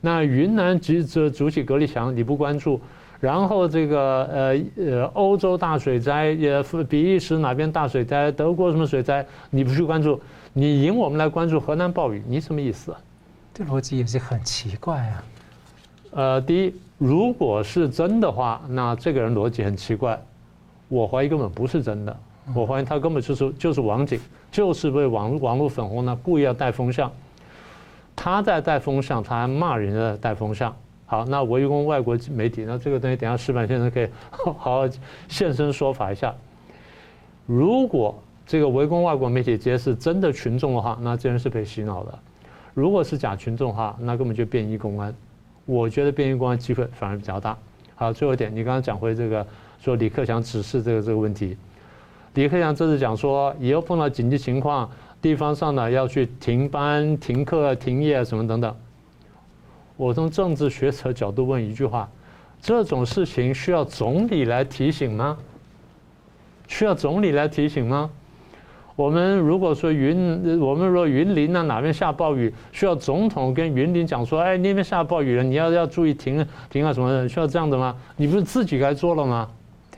[0.00, 2.80] 那云南举这筑起隔离墙你不关注。”
[3.18, 10.20] 然后这个呃呃欧洲大水灾也比利时哪边大水灾，德国什么水灾，你不去关注，
[10.52, 13.00] 你引我们来关注河南暴雨，你什么意思啊？
[13.54, 15.24] 这逻辑也是很奇怪啊。
[16.10, 20.20] 呃，第一，如果是真的话，那这个人逻辑很奇怪，
[20.88, 22.16] 我怀疑根本不是真的，
[22.54, 27.10] 我怀疑他根本就是就是网警，就是为网网络粉红呢故意要带风向，
[28.14, 30.74] 他在带风向，他还骂人家带风向。
[31.06, 34.88] 好，那围攻外国媒体，那这个东西等下石板先生可以 好好
[35.28, 36.34] 现身说法一下。
[37.46, 38.14] 如果
[38.44, 42.12] 这个围攻外国媒体这些是真的群众的话，那这人是被洗脑的；
[42.74, 45.14] 如果是假群众的话，那根本就便衣公安。
[45.64, 47.56] 我觉得便衣公安机会反而比较大。
[47.94, 49.46] 好，最后一点，你刚刚讲回这个
[49.80, 51.56] 说李克强指示这个这个问题。
[52.34, 54.90] 李克强这次讲说，以后碰到紧急情况，
[55.22, 58.74] 地方上呢要去停班、停课、停业什么等等。
[59.96, 62.08] 我从政治学者角度问一句话：
[62.60, 65.38] 这种事情需要总理来提醒吗？
[66.68, 68.10] 需要总理来提醒吗？
[68.94, 77.94] 我们如果说云，我们说云林那哪边下暴雨，需要总统跟云林讲说，哎，那边下暴雨了，你要要注意停停啊什么的，需要这样的吗？
[78.16, 79.48] 你不是自己该做了吗？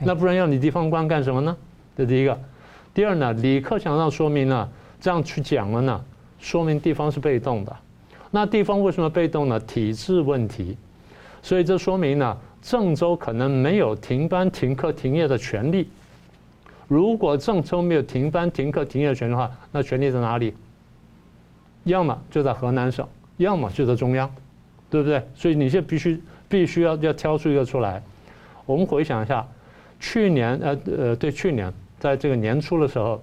[0.01, 1.55] 那不然要你地方官干什么呢？
[1.97, 2.39] 这第一个，
[2.93, 4.69] 第二呢，李克强让说明呢，
[5.01, 6.01] 这样去讲了呢，
[6.39, 7.75] 说明地方是被动的。
[8.31, 9.59] 那地方为什么被动呢？
[9.59, 10.77] 体制问题。
[11.41, 15.89] 所以这说明呢，郑州可能没有停班、停课、停业的权利。
[16.87, 20.53] 如果郑州没有停班、停课、停业的权利的话，那权利在哪里？
[21.85, 24.29] 要么就在河南省，要么就在中央，
[24.89, 25.23] 对不对？
[25.33, 28.01] 所以你现在必须必须要要挑出一个出来。
[28.65, 29.47] 我们回想一下，
[29.99, 31.73] 去年呃呃对去年。
[31.99, 33.21] 在这个年初的时候，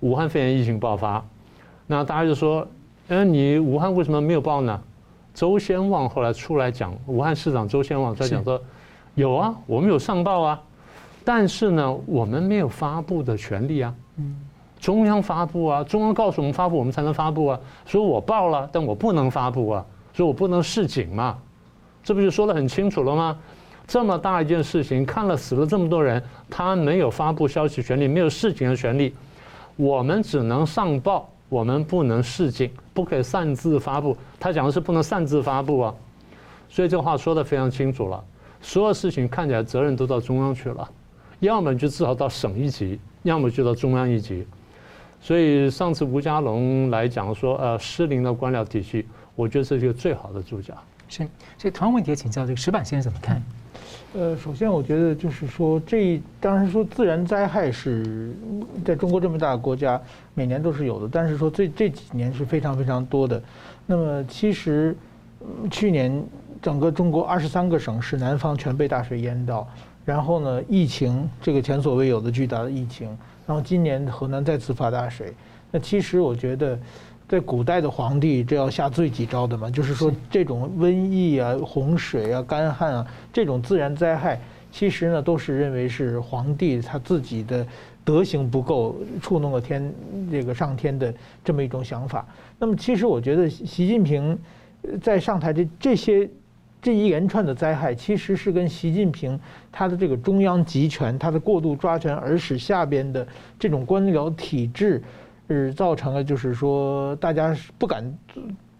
[0.00, 1.22] 武汉肺炎疫情爆发，
[1.86, 2.66] 那大家就说
[3.14, 4.80] ：“嗯，你武汉为什么没有报呢？”
[5.34, 8.58] 周先旺后来出来讲，武汉市长周先旺在讲说
[9.14, 10.62] ：“有啊，我们有上报啊，
[11.22, 13.94] 但是呢，我们没有发布的权利啊。
[14.80, 17.60] 中央发布啊，中央告诉我们发布，我们才能发布啊。
[17.84, 21.36] 所以我报了，但我不能发布啊，所以我不能示警嘛。
[22.02, 23.38] 这不就说得很清楚了吗？”
[23.86, 29.14] 这么大一件事情，看了死了这么多人，他没有发布消息权利，没有示警的权利，
[29.76, 34.16] 我们只能上报，我们不能示警，不可以擅自发布。
[34.40, 35.94] 他讲的是不能擅自发布啊，
[36.66, 38.24] 所以这话说得非常清楚了。
[38.62, 40.88] 所有事情看起来责任都到中央去了，
[41.40, 44.46] 要么就至少到省一级，要么就到中央一级。
[45.20, 50.72] 所以上次吴家龙来讲说，呃，失灵的官僚体系，我觉得这是一个最好的注脚。
[51.06, 53.42] 是，所以同样问题也请教这个石板先生怎么看？
[54.14, 58.34] 呃，首先我觉得就是说，这当然说自然灾害是
[58.84, 60.00] 在中国这么大的国家
[60.34, 63.42] 每年都是有的，但是说这这几年是非常非常多的。
[63.86, 64.96] 那么其实
[65.70, 66.22] 去年
[66.60, 69.66] 整个中国二十三个省市南方全被大水淹到，
[70.04, 73.08] 然后呢，疫情这个前所未有的巨大的疫情，
[73.46, 75.32] 然后今年河南再次发大水。
[75.70, 76.78] 那其实我觉得。
[77.32, 84.38] 在古代的皇帝，这要下最急招的嘛，就是说这种瘟疫啊、洪水啊、干旱啊这种自然灾害，
[84.70, 87.66] 其实呢都是认为是皇帝他自己的
[88.04, 89.90] 德行不够，触怒了天
[90.30, 92.28] 这个上天的这么一种想法。
[92.58, 94.38] 那么其实我觉得习近平
[95.00, 96.28] 在上台这这些
[96.82, 99.40] 这一连串的灾害，其实是跟习近平
[99.72, 103.26] 他的这个中央集权、他的过度抓权，而使下边的
[103.58, 105.02] 这种官僚体制。
[105.52, 108.02] 是造成了，就是说大家不敢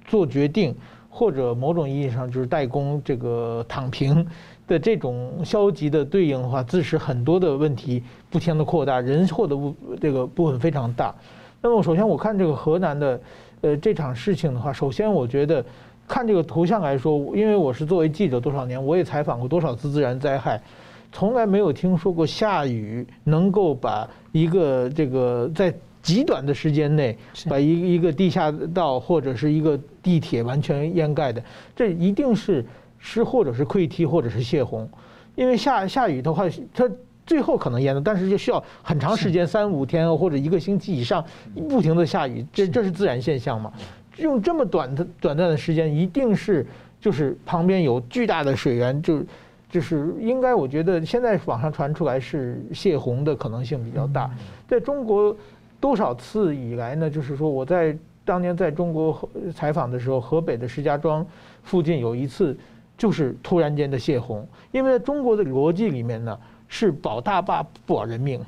[0.07, 0.75] 做决定，
[1.09, 4.27] 或者某种意义上就是代工这个躺平
[4.67, 11.15] 的这种消极的对应的话，致使很多的问题不停的扩大，人祸的部这个部分非常大。
[11.61, 13.21] 那么首先我看这个河南的
[13.61, 15.65] 呃这场事情的话，首先我觉得
[16.09, 20.61] 看这个图像来说，因为我是作为记者多少年，我也采访过多少次自然灾害，
[21.13, 27.17] 从来没有听说过下雨能够把一个这个在极短的时间内，
[27.49, 31.41] 把一一个地下道或者是一个地铁完全掩盖的，
[31.77, 32.65] 这一定是
[32.99, 34.89] 是或者是溃堤或者是泄洪，
[35.37, 36.91] 因为下下雨的话，它
[37.25, 41.25] 最后可能淹的，但是就需要很长时间，三五天或者一个星期以上
[41.69, 43.73] 不停的下雨，这这是自然现象嘛？
[44.17, 46.67] 用这么短的短暂的时间，一定是
[47.01, 49.23] 就是旁边有巨大的水源，就
[49.71, 54.29] 就是应该我觉得现在网上传出来是泄洪的可能性比较大，
[54.67, 55.37] 在中国。
[55.83, 57.11] 多少次以来呢？
[57.11, 61.27] 就是说，我在当年在中国采访的时候，河北的石家庄
[61.65, 62.57] 附近有一次，
[62.97, 64.47] 就是突然间的泄洪。
[64.71, 68.41] 因为在中国的逻辑里面呢，是保大坝不保人命。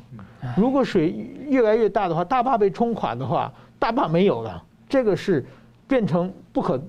[0.57, 1.09] 如果水
[1.49, 5.45] 越来越大的话，大坝被冲垮的话，大坝没有了，这个是
[5.89, 6.81] 变成不可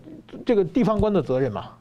[0.46, 1.72] 这个地方官的责任嘛。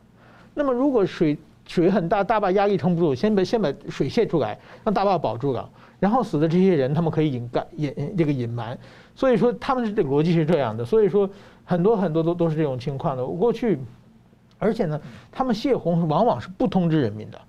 [0.54, 5.68] 那么如果水水很大，大坝压力撑不住，先把先把水泄出来，让大坝保住了。
[6.04, 8.78] 然后死的这些人，他们可以隐盖隐这个隐瞒，
[9.14, 11.26] 所以说他们的这个逻辑是这样的，所以说
[11.64, 13.24] 很多很多都都是这种情况的。
[13.24, 13.78] 过去，
[14.58, 15.00] 而且呢，
[15.32, 17.40] 他们泄洪往往是不通知人民的，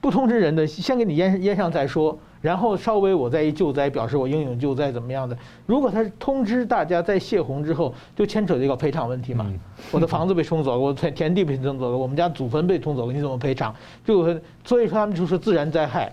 [0.00, 5.36] 不通知人的，先给你淹淹上再说，然后稍微我再一救灾，表示我英勇救灾怎么样的。
[5.66, 9.52] 如果他是通知大家在泄洪之后，就牵扯这个赔偿问题嘛，
[9.90, 13.74] 我的房子被冲走了，我田田地被冲走了，我们家祖坟被冲走了，你怎么赔偿？
[14.04, 14.22] 就
[14.64, 16.12] 所以说他们就是自然灾害。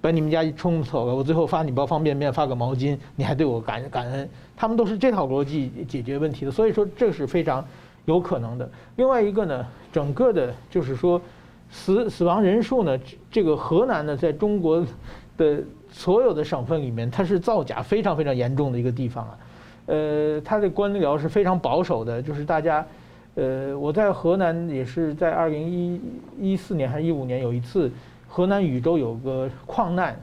[0.00, 4.28] 把你们家一冲走了，我最后发你包方便面，发个毛巾，你还对我感感恩？
[4.56, 7.64] 他们都是这套逻辑解决问题的，所以说这是非常
[8.06, 8.70] 有可能的。
[8.96, 11.20] 另外一个呢，整个的就是说，
[11.70, 12.98] 死死亡人数呢，
[13.30, 14.84] 这个河南呢，在中国
[15.36, 19.38] 的所有的省份里面，它是造假非常非常严重的一个地方啊。
[19.86, 22.86] 呃，它的官僚是非常保守的，就是大家，
[23.34, 26.00] 呃，我在河南也是在二零一
[26.38, 27.90] 一四年还是一五年有一次，
[28.32, 30.16] 河南禹州有个矿难，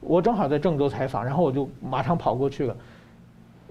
[0.00, 2.76] 我正好在郑州采访，然后我就马上跑过去了。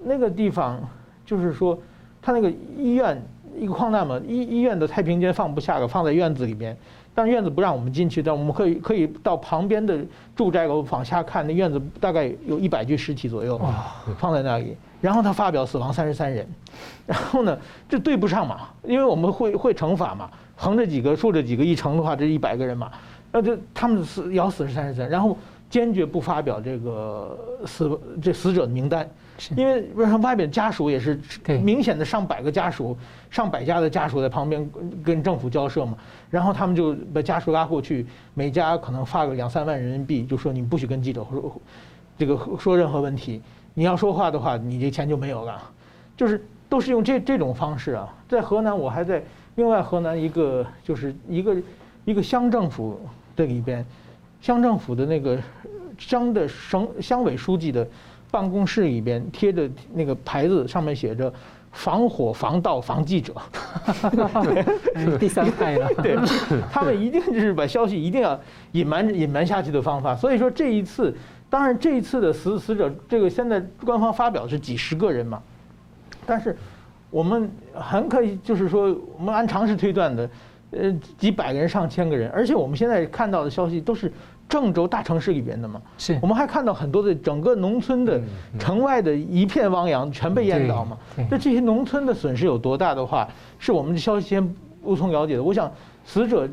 [0.04, 0.80] 那个地方
[1.24, 1.78] 就是说，
[2.20, 3.16] 他那个医院
[3.56, 6.76] 一个矿难嘛，医医院的太平间放不下了，放在院子里边。
[7.14, 13.58] 但是院子不让我们进去，但我们可以可以到旁边的住宅楼往下看，那院子大概有一百具尸体左右，
[14.18, 14.76] 放在那里。
[15.00, 16.46] 然后他发表死亡三十三人，
[17.06, 17.56] 然后呢，
[17.88, 22.90] 这对不上嘛，因为我们会会乘法嘛，横着几个，竖着几个，一乘的话，这一百个人嘛，
[23.32, 25.36] 那就他们死咬死是三十三，然后
[25.68, 29.08] 坚决不发表这个死这死者的名单。
[29.54, 29.82] 因为
[30.22, 31.20] 外边家属也是
[31.62, 32.96] 明显的上百个家属，
[33.30, 34.66] 上百家的家属在旁边
[35.04, 35.94] 跟政府交涉嘛，
[36.30, 41.60] 然后他们就把家属拉过去，每家可能发个两三万人民币，就说你不许跟记者说
[42.16, 43.42] 这个说任何问题，
[43.74, 45.62] 你要说话的话，你这钱就没有了，
[46.16, 48.08] 就是都是用这这种方式啊。
[48.26, 49.22] 在河南，我还在
[49.56, 51.54] 另外河南一个就是一个
[52.06, 52.98] 一个乡政府
[53.36, 53.84] 的里边，
[54.40, 55.38] 乡政府的那个
[55.98, 57.86] 乡的省乡委书记的。
[58.28, 61.32] 办公室里边贴着那个牌子，上面写着
[61.72, 63.32] “防火、防盗、防记者
[65.18, 65.88] ”，第三派了。
[66.02, 66.18] 对，
[66.70, 68.38] 他们一定就是把消息一定要
[68.72, 70.14] 隐瞒隐瞒下去的方法。
[70.14, 71.16] 所以说这一次，
[71.48, 75.40] 当然这一次的死死者，这个现在官方发表是几十个人嘛，
[76.26, 76.54] 但是
[77.10, 80.28] 我们很可以就是说，我们按常识推断的，
[80.78, 84.12] 呃，几百个人、上千个人，而且我们现在看到的消息都是。
[84.48, 88.22] 郑州大城市里边的嘛，是我们还看到很多的整个农村的
[88.60, 90.96] 城外的一片汪洋，全被淹倒嘛。
[91.28, 95.42] 那这些农村的损失有多大的话，是我们的消息先无从了解的。
[95.42, 95.68] 我想
[96.04, 96.48] 死者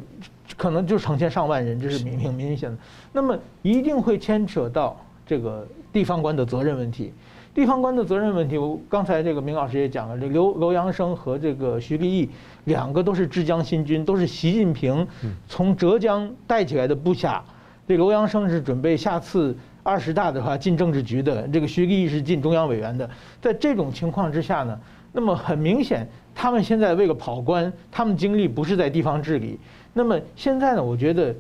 [0.58, 2.78] 可能就成千上万人，这是明明明显的。
[3.12, 7.14] 那么一定会牵扯到这个地方官的责任问题。
[7.54, 12.28] 地方官的责任问题，我刚才这个明老师也讲了，这刘刘阳生和这个徐立毅
[12.66, 15.08] 两个都是浙江新军，都是习近平
[15.48, 17.44] 从浙江带起来的部下。
[17.88, 23.08] 这个欧阳生是准备下次二十大的话进政治局的，这个徐立毅是进中央委员的。
[23.40, 24.80] 在这种情况之下呢，
[25.12, 29.60] 那么很明显，他们现在为了跑官，他们精力不是在地方治理。
[29.94, 31.36] 那么现在呢，我觉得，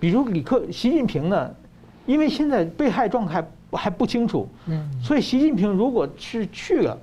[0.00, 1.54] 比如李克、习近平呢，
[2.06, 6.96] 因为现在被害状态还不清楚，嗯，所以习近平如果是去了，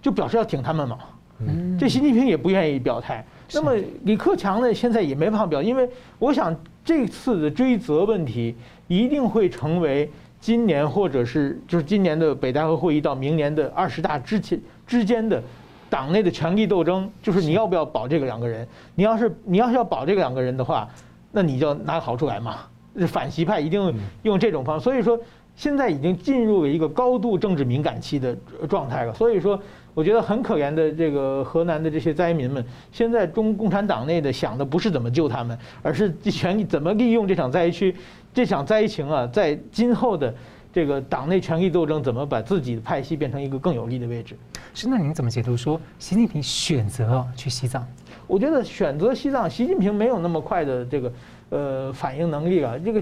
[0.00, 0.98] 就表示要挺他们嘛，
[1.40, 3.24] 嗯，这习近平也不愿意表态。
[3.52, 3.72] 那么
[4.04, 6.56] 李克强呢，现在也没办法表，因为我想。
[6.84, 15.42] 这次的追责问题一定会成为今年或者是就是今年的北戴河会议到明年的二十大之前之间的
[15.90, 18.66] 党内的权力斗争，就是你要不要保这个两个人？
[18.94, 20.88] 你要是你要是要保这个两个人的话，
[21.30, 22.60] 那你就拿好处来嘛。
[23.06, 25.20] 反习派一定用这种方式，所以说
[25.58, 28.34] 现在已经进入了一个高度政治敏感期的
[28.66, 29.12] 状态了。
[29.12, 29.60] 所以说。
[29.94, 37.92] 我觉得很可怜的这个河南的这些灾民们，现在中共产党内的想的不是怎么救他们，而是全力怎么利用这场灾区、
[38.32, 40.32] 这场灾情啊，在今后的
[40.72, 44.36] 这个党内权力斗争，怎么把自己的派系变成一个更有利的位置？
[44.72, 47.84] 是，那您怎么解读说习近平选择去西藏？
[48.28, 51.12] 我觉得选择西藏，习近平没有那么快的这个。
[51.50, 53.00] 呃，反应能力了，这个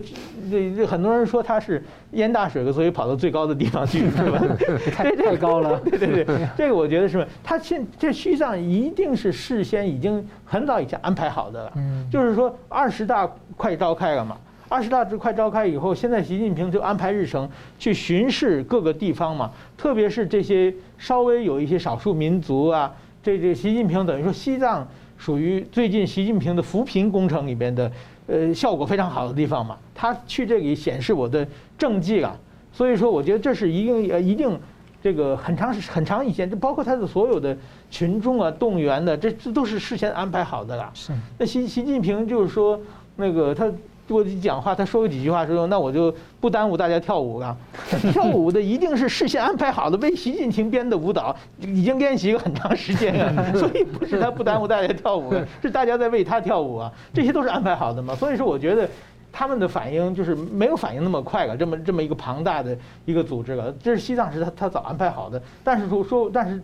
[0.48, 4.40] 这这很多人说他是淹大水了，所以跑到最高的地方去，是吧？
[4.94, 7.26] 太太高了， 对对对，这个我觉得是？
[7.42, 24.86] 他现这西藏一定是事先已经很早以前安排好的了，嗯，就是说二十大快召开了嘛，二十大快召开以后，现在习近平就安排日程去巡视各个地方嘛，特别是这些稍微有一些少数民族啊，这这习近平等于说西藏
[25.18, 27.90] 属于最近习近平的扶贫工程里边的。
[28.26, 31.46] 呃，效果非常好的地方嘛，他去这里显示我的
[31.78, 32.36] 政绩啊，
[32.72, 34.58] 所以说我觉得这是一定呃一定
[35.02, 37.56] 这个很长很长以前，就包括他的所有的
[37.90, 40.90] 群众啊动员的，这这都是事先安排好的了。
[40.94, 41.12] 是。
[41.38, 42.80] 那习习近平就是说
[43.16, 43.70] 那个他。
[44.08, 47.56] 我讲话，他说过几句话之后，那我就不耽误大家跳舞了。
[48.12, 53.52] 跳舞的一定是事先安排好的，为习近平编的舞蹈，已经练习了很长时间了。
[53.58, 56.92] 所以不是他不耽误大家跳舞， 是大家在为他跳舞啊。
[57.12, 58.14] 这些都是安排好的嘛。
[58.14, 58.88] 所以说，我觉得
[59.32, 61.56] 他们的反应就是没有反应那么快了。
[61.56, 65.42] 这么这么一个庞大的一个组织了，这是西藏是他他早安排好的。
[65.64, 66.62] 但是说说，但是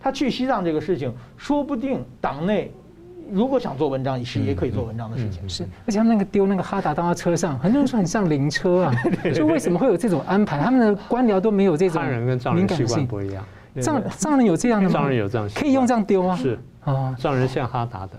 [0.00, 2.72] 他去西藏这个事情，说不定党内。
[3.30, 5.48] 如果想做文章，也是也可以做文章的事情。
[5.48, 8.94] 是，而且他们那个丢那个哈达到他车上，很多人说很像灵车啊。
[9.34, 10.60] 就为什么会有这种安排？
[10.60, 12.00] 他们的官僚都没有这种。
[12.00, 13.44] 汉人跟藏人习惯不一样。
[13.80, 14.92] 藏藏人有这样的吗？
[14.92, 15.48] 藏人有这样。
[15.54, 16.36] 可以用这样丢吗？
[16.36, 18.12] 是啊，藏人像哈达的。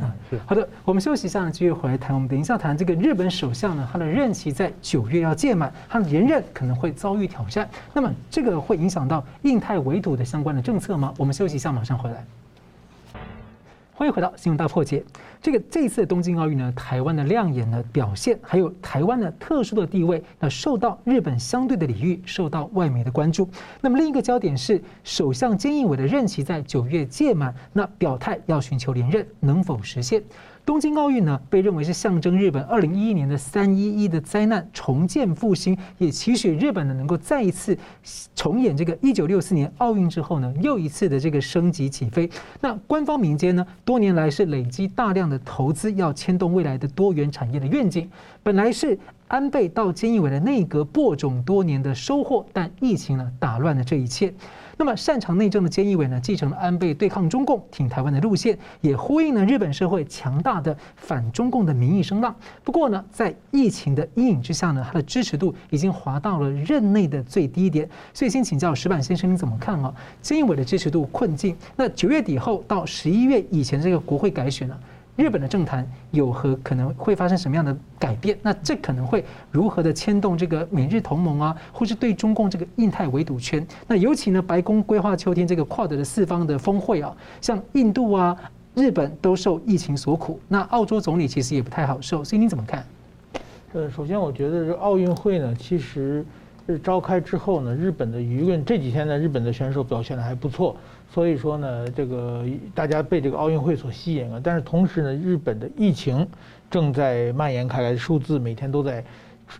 [0.00, 0.10] 嗯
[0.46, 2.14] 好的，我们休息一下，继续回来谈。
[2.14, 7.68] 我们等一下谈这个日本首相呢，他的任期在九月要届满，他的连任可能会遭遇挑战。
[7.92, 11.12] 那么这个会影响到印太围堵的相关的政策吗？
[11.18, 12.24] 我们休息一下，马上回来。
[14.02, 15.04] 欢迎回到新闻大破解。
[15.40, 23.48] 这个这次东京奥运呢，台湾的亮眼的表现，还有台湾的特殊的地位，那受到日本相对的礼遇，受到外媒的关注。
[23.80, 30.20] 那么另一个焦点是，首相菅义伟的任期在九月届满，那表态要寻求连任，能否实现？
[30.64, 37.76] 东京奥运呢，被认为是象征日本二零一一年的三一一的灾难重建复兴，也期许日本呢能够再一次
[38.36, 42.30] 重演这个一九六四年奥运之后呢又一次的这个升级起飞。
[42.60, 48.08] 那官方民间呢多年来是累积大量的投资，要牵动未来的多元产业的愿景。
[48.44, 48.96] 本来是
[49.26, 54.32] 安倍到菅义伟的内阁播种多年的收获，但疫情呢打乱了这一切。
[54.82, 62.34] 那么擅长内政的菅义伟呢，继承了安倍对抗中共、挺台湾的路线，也呼应了日本社会强大的反中共的民意声浪。
[62.64, 67.88] 不过呢，在疫情的阴影之下呢，他的支持度已经滑到了任内的最低点。
[68.12, 69.94] 所以，先请教石板先生，你怎么看啊？
[70.20, 74.76] 菅义伟的支持度困境，那九月底后到十一月以前这个国会改选呢？
[75.14, 78.36] 日本的政坛有何可能会发生什么样的改变？
[78.40, 83.64] 那这可能会如何的牵动这个美日同盟啊，或是对中共这个印太围堵圈？
[83.86, 88.34] 那尤其呢，白宫规划秋天这个跨德的四方的峰会啊，像印度啊、
[88.74, 92.82] 日本都受疫情所苦，那澳洲总理其实也不太好受，所以你怎么看？
[93.74, 96.24] 呃，首先我觉得这奥运会呢，其实
[96.66, 100.74] 是召开之后呢，日本的舆论这几天呢，日本的选手表现的还不错。
[101.12, 102.42] 所以说呢，这个
[102.74, 106.26] 大家被这个奥运会所吸引了，但是同时呢，日本的疫情
[106.70, 109.04] 正在蔓延开来，数字每天都在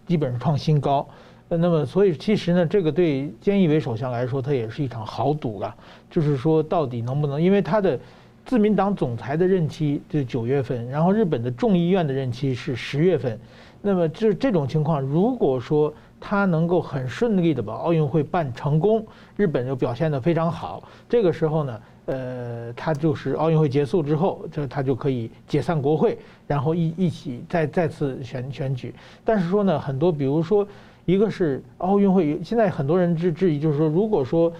[0.06, 1.06] 基本上创新高。
[1.48, 5.76] 那么，所以其实呢，这个对菅义伟首相来说，他也是一场豪赌啊。
[6.10, 7.40] 就是说，到底能不能？
[7.42, 8.00] 因为他的
[8.46, 13.38] 自民党总裁的任期是九月份，然后日本的众议院的任期是十月份。
[13.82, 15.92] 那么，这这种情况，如果说，
[16.24, 19.04] 他能够很顺利的把奥运会办成功，
[19.36, 20.84] 日本就表现得非常好。
[21.08, 26.16] 这个时候呢，呃，他就是奥运会结束之后，这他就可以解散国会，
[26.46, 28.94] 然后一一起再再次选选举。
[29.24, 30.64] 但是说呢，很多比如说，
[31.04, 34.52] 一个是奥运会，现在很多人质质疑，就是说，如果说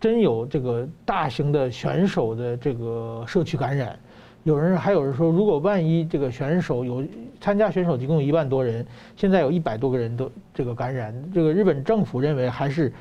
[0.00, 3.98] 真有这个大型的选手的这个社区感染。
[4.44, 7.04] 有人还有人说，如果万一这个选手有
[7.40, 8.84] 参加选手，一共一万多人，
[9.16, 12.92] 现在有一百多个人都这个感染，这个日本政府认为还是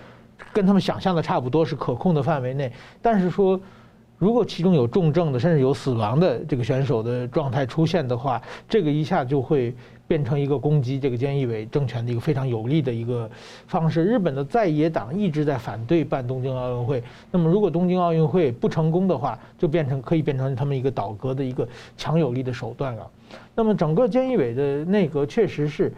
[0.54, 2.72] 跟他们想象的差不多，是可控的范围内。
[3.02, 3.60] 但是说，
[4.22, 9.74] 如果其中有重症的，甚至有死亡的这个选手的状态出现的话，这个一下就会。
[10.11, 13.32] 变成一个攻击这个菅义伟政权的一个非常有利的一个
[13.65, 14.03] 方式。
[14.03, 17.01] 日本的在野党一直在反对办东京奥运会。
[17.32, 21.65] 那么，如果东京奥运会不成功的话，就变成可以变成他们一个倒戈的一个
[21.95, 23.09] 强有力的手段了。
[23.55, 25.93] 那么，整个菅义伟的内阁确实是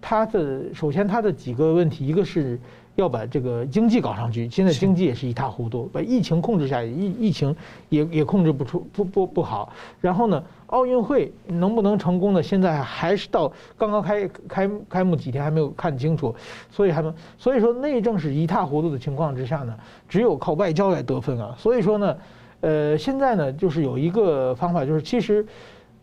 [0.00, 2.56] 他的，首先他的几个问题，一个是。
[2.96, 7.54] 要把这个经济搞上去，现在经济也是一塌糊涂，把疫情控制下来，疫疫情
[7.88, 9.72] 也也控制不出，不不不好。
[10.00, 12.42] 然后呢，奥运会能不能成功呢？
[12.42, 16.34] 现在还是到刚刚开开开幕几天还没有看清楚，
[16.70, 19.74] 所以还能所以说内政是一塌糊涂的情况之下呢，
[20.08, 21.54] 只有靠外交来得分啊。
[21.58, 22.16] 所以说呢，
[22.62, 25.46] 呃，现在呢就是有一个方法，就是其实。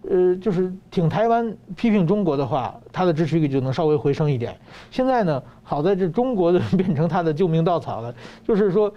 [0.10, 4.54] 呃，就是挺台湾、批评中国的话，他的支持率就能稍微回升一点。
[4.92, 8.14] 现在呢，好在这中国的变成他的救命稻草了。
[8.46, 8.94] 就是说，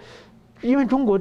[0.61, 1.19] 因为中国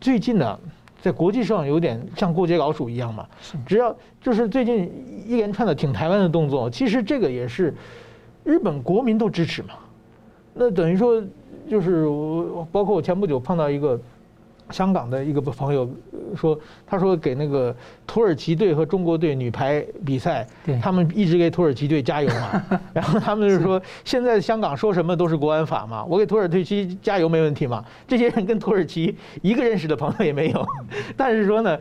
[0.00, 0.58] 最近呢，
[1.00, 3.26] 在国际上有点像过街老鼠一样嘛。
[3.64, 4.90] 只要就是最近
[5.26, 7.74] 一连串的挺台湾的动作，其实这个也是
[8.44, 9.70] 日本国民都支持嘛。
[10.52, 11.22] 那等于说，
[11.70, 13.98] 就是我包括我前不久碰到一个。
[14.70, 15.88] 香港的一个朋友
[16.36, 17.74] 说，他说给那个
[18.06, 20.46] 土耳其队和中国队女排比赛，
[20.80, 22.80] 他们一直给土耳其队加油嘛。
[22.92, 27.84] 然后他们就说，现在香港说什么都是国安法嘛，我给土耳其加油没问题嘛。
[28.06, 30.66] 这些人跟土耳其一个认识的朋友也没有，
[31.16, 31.78] 但是说呢，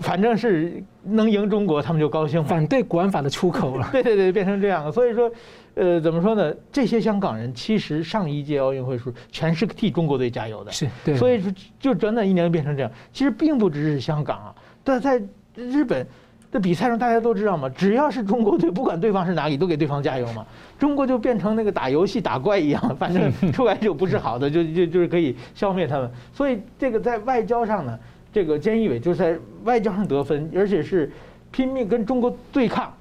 [0.00, 2.42] 反正是能赢中国，他们就高兴。
[2.44, 3.88] 反对国安法的出口了。
[3.92, 4.92] 对对对，变成这样了。
[4.92, 5.30] 所以说。
[5.74, 6.54] 呃，怎么说呢？
[6.70, 11.16] 这些香港人其实上一届奥运会时全是替中国队加油的，是对。
[11.16, 12.90] 所以说，就短短一年变成这样。
[13.12, 14.54] 其实并不只是香港啊，
[14.84, 15.20] 但在
[15.56, 16.06] 日本
[16.52, 20.46] 的比赛中，大家都知道嘛，只要是中国队，不管对方是哪里，都给对方加油嘛。
[20.78, 26.08] 中国就变成那个打游戏打怪一样，反正 出来就不是好的，就就就是可以消灭他们。
[26.32, 27.98] 所以这个在外交上呢，
[28.32, 31.10] 这个菅义伟就在外交上得分，而且是
[31.50, 32.94] 拼命跟中国对抗。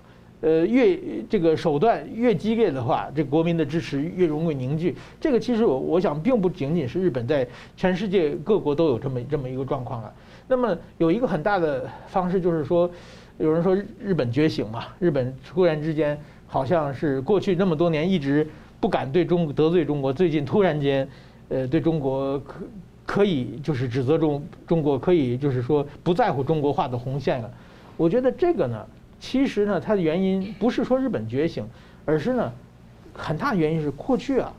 [0.43, 4.93] 呃，越这个手段越激烈的话，这国民的支持越容易凝聚。
[5.21, 10.13] 这个其实我我想，并不仅仅是日本，在全世界各国都有这么这么一个状况了。
[10.49, 12.91] 那么有一个很大的方式就是说，
[13.37, 13.73] 有人说
[14.03, 18.45] 日本觉醒嘛，日本突然之间好像是过去那么多年一直
[18.81, 21.07] 不敢对中得罪中国，最近突然间，
[21.47, 22.55] 呃，对中国可
[23.05, 27.49] 可以就是指责中中国可以就是说不在乎中国画的红线了。
[27.95, 28.85] 我觉得这个呢，
[29.23, 31.65] 其实呢，它的原因不是说日本觉醒，
[32.03, 32.51] 而是呢，
[33.13, 34.51] 很大原因是过去啊，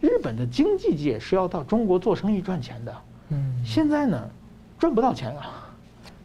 [0.00, 2.92] 日本的经济界是要到中国做生意赚钱的，
[3.28, 4.28] 嗯，现在呢，
[4.76, 5.64] 赚不到钱啊。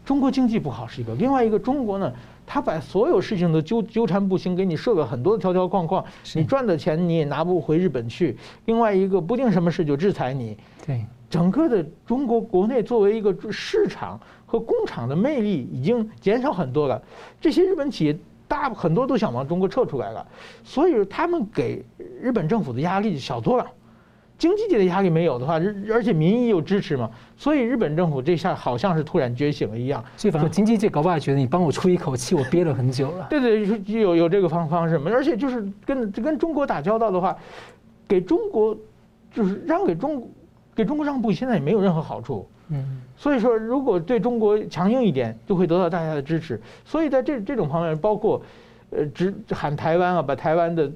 [0.04, 2.12] 中国经济不好是一个，另外一个中国呢，
[2.48, 8.36] 他把所有事情都纠纠缠不清，给你设了很多的条条框框，你赚的钱你也拿不回日本去。
[8.66, 10.58] 另外一个不定什么事就制裁你。
[10.84, 17.02] 对，整个的中国国内作为一个市场和工厂的魅力已经减少很多了。
[17.42, 18.16] 这些日本企业
[18.48, 20.24] 大很多都想往中国撤出来了，
[20.64, 21.84] 所以他们给
[22.22, 23.66] 日本政府的压力就小多了。
[24.38, 25.60] 经济界的压力没有的话，
[25.92, 30.06] 而且民意又支持嘛，所以日本政府这下好像是突然觉醒了一样。
[30.16, 33.26] 所以反正经济界搞不好觉得你帮我出一口气，我憋了很久了。
[33.28, 33.66] 对对，
[34.00, 37.36] 有有这个方方式嘛，而且就是跟跟中国打交道的话，
[38.08, 38.78] 给中国
[39.32, 40.30] 就是让给中
[40.76, 42.48] 给中国让步，现在也没有任何好处。
[42.70, 43.02] 嗯。
[43.18, 46.60] 所以说，如果对中国强硬一点，就会得到大家的支持。
[46.86, 48.42] 所以在这这种方面，包括
[48.90, 50.92] 呃，直喊台湾啊，把台湾的。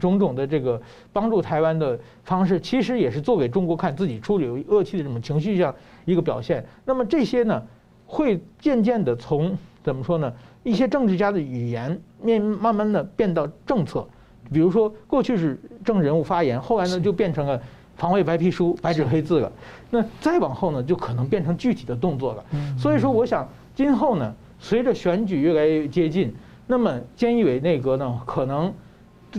[0.00, 0.78] 种种的这个
[1.12, 5.72] 帮助台湾的方式，其实也是做给中国看，自己处理恶气的这种情绪上
[6.04, 6.66] 一个表现。
[6.84, 7.62] 那么这些呢，
[8.04, 10.30] 会渐渐的从怎么说呢？
[10.64, 14.04] 一些政治家的语言面慢慢的变到政策。
[14.52, 17.62] 比如说，过去是政治人物发言，后来呢就变成了
[17.98, 19.52] 防卫白皮书，白纸黑字了。
[19.90, 22.44] 那再往后呢，就可能变成具体的动作了。
[22.78, 26.34] 所以说，我想今后呢，随着选举越来越接近，
[26.66, 28.72] 那么菅义伟内阁呢，可能。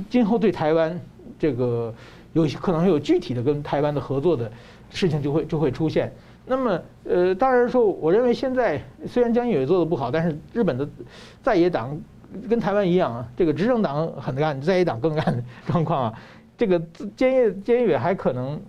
[0.07, 1.01] 今后对台湾
[1.39, 1.91] 这个
[2.33, 4.49] 有可能有具体的跟台湾的合作的
[4.91, 6.13] 事情就会就会出现。
[6.45, 10.87] 那么呃，当然说，我认为现在虽然菅义伟做的不好，但是日本的
[11.41, 11.99] 在野党
[12.47, 16.13] 跟台湾一样啊，这个执政党很干，在野党更干的状况啊。
[16.59, 16.77] 这个
[17.17, 18.61] 菅义菅义伟还可能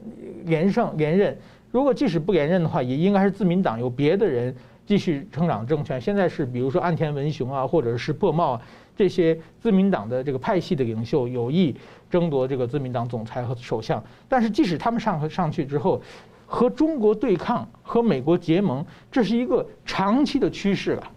[0.45, 1.36] 连胜连任。
[1.72, 4.55] 如果即使不连任的话，也应该是自民党有别的人
[4.86, 6.01] 继续成长政权。
[6.01, 8.62] 现在是比如说岸田文雄啊，或者是破茂啊。
[8.97, 11.74] 这些自民党的这个派系的领袖有意
[12.11, 16.01] 争夺这个自民党总裁和首相，但是即使他们上上去之后，
[16.47, 21.11] 和中国对抗、和美国结盟，这是一个长期的趋势了，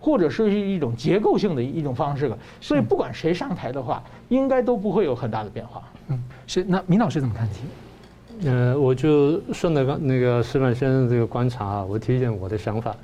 [0.00, 2.36] 或者是一种结构性的一种方式了。
[2.60, 5.80] 所以不管谁上台的话，应该都不会有很大的变化。
[6.12, 6.64] 嗯，是。
[6.64, 8.48] 那明老师怎么看题？
[8.48, 12.94] 呃，我就顺着刚那个石板先生这个观察啊，我提一点我的想法。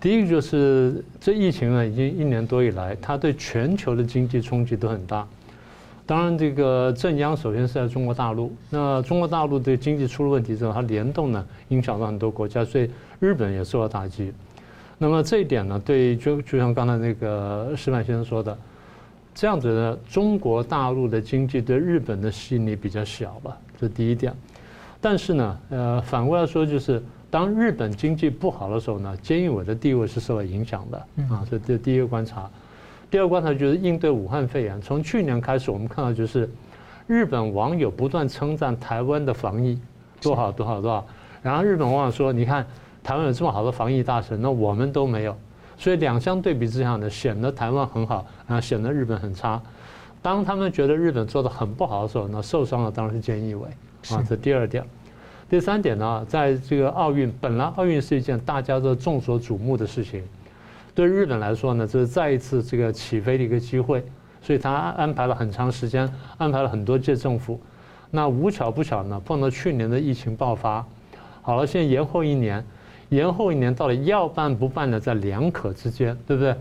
[0.00, 5.26] 第一个就是这疫情呢，已经一年多以来，它对全球的经济冲击都很大。
[6.06, 8.52] 当然，这个镇央首先是在中国大陆。
[8.70, 12.90] 那中国大陆对经济出了问题之后，它联动呢，影响到很多国家，所以
[13.20, 14.32] 日本也受到打击。
[14.98, 18.58] 那么这一点呢，对就就像刚才那个石板先生说的，
[19.34, 24.34] 这样子呢，中国大陆的经济对日本的吸引力比较小吧，这是第一点。
[25.00, 27.02] 但是呢，呃，反过来说就是。
[27.32, 30.98] 当日本经济不好的时候呢，菅义伟的地位是受到影响的
[31.32, 32.50] 啊，这这第一个观察。
[33.08, 36.50] 第二个观察就是应对武汉肺炎，从去年开始我们看到就是
[37.06, 39.80] 日本网友不断称赞台湾的防疫
[40.20, 41.06] 多好多好多好，
[41.40, 42.66] 然后日本网友说，你看
[43.00, 45.36] 台湾有这么好的防疫大神，那我们都没有，
[45.80, 49.58] 所以两相对比之下呢，显得台湾很好，然后显得日本很差。
[50.20, 53.66] 当他们觉得日本做的很不好的时候，呢受伤的当然是菅义伟
[54.10, 54.84] 啊，这第二点。
[55.48, 60.22] 第三点呢，在这个奥运，本来奥运是一件大家都众所瞩目的事情，
[60.94, 64.04] 对日本来说呢，这是再一次这个起飞的一个机会，
[64.42, 66.06] 所以他安排了很长时间，
[66.36, 67.58] 安排了很多届政府，
[68.10, 70.84] 那无巧不巧呢，碰到去年的疫情爆发，
[71.40, 72.62] 好了，现在延后一年，
[73.10, 76.56] 延后一年到底要办不办呢，在两可之间，对不对？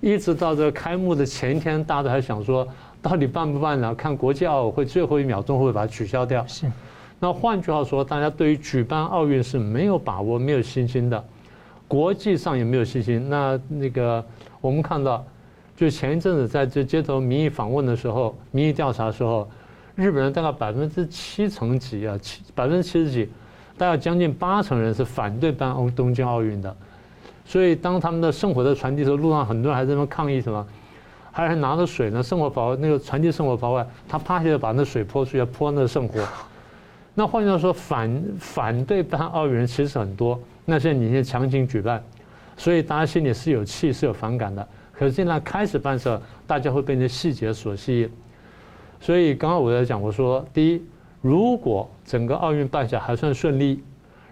[0.00, 2.66] 一直到这个开幕的前一天，大家都还想说，
[3.02, 3.94] 到底办不办呢？
[3.94, 6.46] 看国际奥委会最后一秒钟会不会把它取消掉。
[6.46, 6.70] 是。
[7.18, 11.22] 那换句话说，大家对于举办奥运是没有把握、没有信心的，
[11.86, 13.28] 国际上也没有信心。
[13.28, 14.24] 那那个
[14.62, 15.22] 我们看到，
[15.76, 19.46] 就前一阵子在这街头民意访问的时候，民意调查的时候，
[19.94, 23.28] 日本人大概百分之七成几啊，七百分之七十几，
[23.80, 26.76] 大概将近八成人是反对办奥东京奥运的。
[27.46, 30.66] 所以当他们的圣火在传递的时候，路上很多人还在那抗议什么，
[31.32, 36.22] 还是拿着水呢，圣火宝那个传递圣火宝外，他趴下来把那水泼出去，泼那圣火。
[37.14, 40.38] 那换句话说，反反对办奥运人其实很多。
[40.66, 42.04] 那现在你现在强行举办，
[42.58, 44.68] 所以大家心里是有气、是有反感的。
[44.92, 48.10] 可是现在开始办的时候，大家会被那细节所吸引。
[49.00, 50.82] 所以刚刚我在讲，我说第一，
[51.20, 53.82] 如果整个奥运办下还算顺利，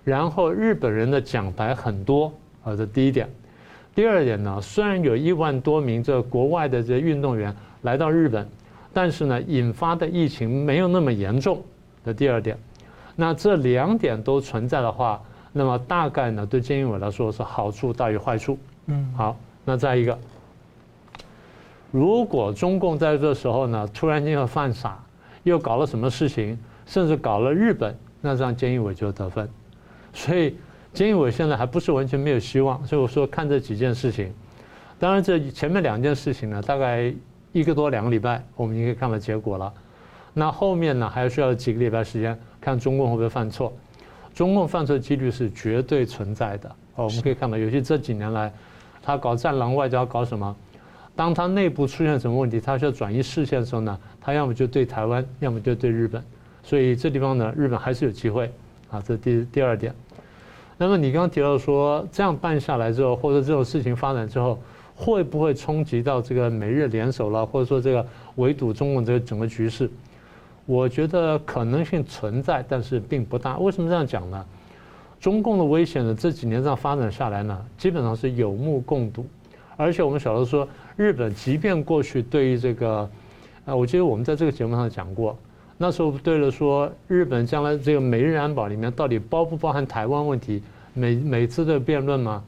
[0.05, 2.33] 然后日本人的奖牌很多，
[2.65, 3.29] 啊，这第一点。
[3.95, 8.49] 第二点呢，虽然有一万多名这国外的这运动员来到日本，
[8.93, 11.63] 但是呢，引发的疫情没有那么严重。
[12.05, 12.57] 的第二点，
[13.17, 15.21] 那这两点都存在的话，
[15.53, 18.57] 那么大概呢，对菅义伟来说是好处大于坏处。
[18.87, 20.17] 嗯，好，那再一个，
[21.91, 24.99] 如果中共在这时候呢，突然间又犯傻，
[25.43, 26.59] 又搞了什么事情，
[26.89, 29.49] 甚至搞了日本，那这样菅义伟就得分。
[30.13, 30.57] 所以。
[30.95, 34.33] 菅义伟现在还不是完全没有希望，所以我说看这几件事情。
[34.99, 37.13] 当然，这前面两件事情呢，大概
[37.53, 39.73] 一个多两个礼拜，我们应该看到结果了。
[40.33, 43.73] 那后面呢，还需要几个礼拜时间，看中共会不会犯错。
[44.35, 46.69] 中共犯错几率是绝对存在的。
[46.97, 48.51] 哦，我们可以看到，尤其这几年来，
[49.03, 50.57] 他搞战狼外交，搞什么？
[51.15, 56.25] 当他内部出现什么问题，他需要转移视线的时候呢，他要么就对台湾，要么就对日本。
[56.69, 58.51] 所以这地方呢，日本还是有机会。
[58.91, 59.95] 啊，这第第二点。
[60.77, 64.59] 那么你刚刚提到说，这样办下来之后，或者这种事情发展之后，
[64.95, 68.07] 会不会冲击到这个美日联手了，或者说这个
[68.37, 69.91] 围堵中共这个整个局势？
[70.67, 73.59] 我觉得可能性存在，但是并不大。
[73.59, 74.45] 为什么这样讲呢？
[75.19, 79.27] 中共的危险呢，这几年这样发展下来呢，基本上是有目共睹。
[79.77, 83.11] 而且我们小时候说，日本即便过去对于这个，
[83.65, 85.37] 啊，我记得我们在这个节目上讲过。
[85.81, 90.61] 那时候对了说，日本将来这个美日安保里面到底包不包含台湾问题？
[90.93, 92.43] 每每次的辩论嘛，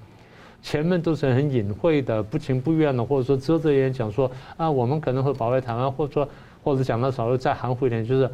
[0.61, 6.29] 前面都是很隐晦的、不情不愿的，或者说遮遮掩掩讲说啊，我们可能会保卫台湾，或者说
[6.65, 8.29] 或者讲的稍微再含糊一点，就是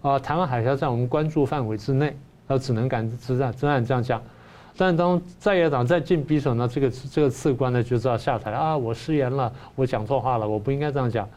[0.00, 2.16] 啊，台湾海峡在我们关注范围之内，
[2.46, 4.22] 那，只能敢只敢只敢这样讲。
[4.76, 11.28] 但当在野党再进匕首呢，这个这个次官呢就知道下台啊，我失言了，我讲错话了，我不应该这样讲。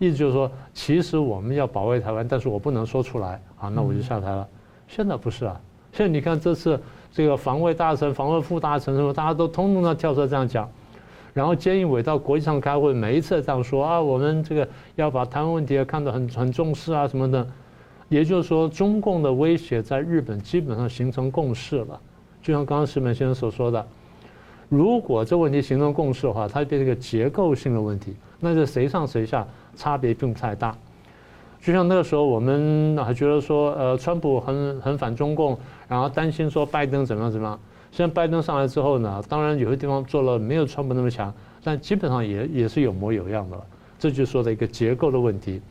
[0.00, 4.48] 意思就是说，其实我们要保卫台湾，但是我不能说出来啊，那我就下台了。
[4.88, 5.60] 现在不是啊，
[5.92, 6.80] 现在你看这次
[7.12, 10.68] 这个防卫大臣、防卫副大臣什么，大家都通通的跳出来这样讲。
[11.32, 17.46] 然后菅义伟到国际上开会，每一次这样说啊，我们这个要把台湾问题看得很很重视啊什么的。
[18.08, 22.00] 也就是说，中共的威胁在日本基本上形成共识了。
[22.42, 23.86] 就像刚刚石门先生所说的，
[24.70, 29.46] 如果这问题形成共识的话，它变成一个结构性的问题，那就谁上谁下。
[29.76, 30.76] 差别并不太大，
[31.62, 35.58] 就像那个时候，我们还觉得说，呃，川普很很反中共，
[35.88, 37.58] 然后担心说拜登怎么样怎么样。
[37.90, 41.32] 现在拜登上来之后呢，当然有些地方做了没有川普那么强，
[41.64, 43.64] 但基本上也也是有模有样的了。
[43.98, 45.62] 这就说的一个结构的问题。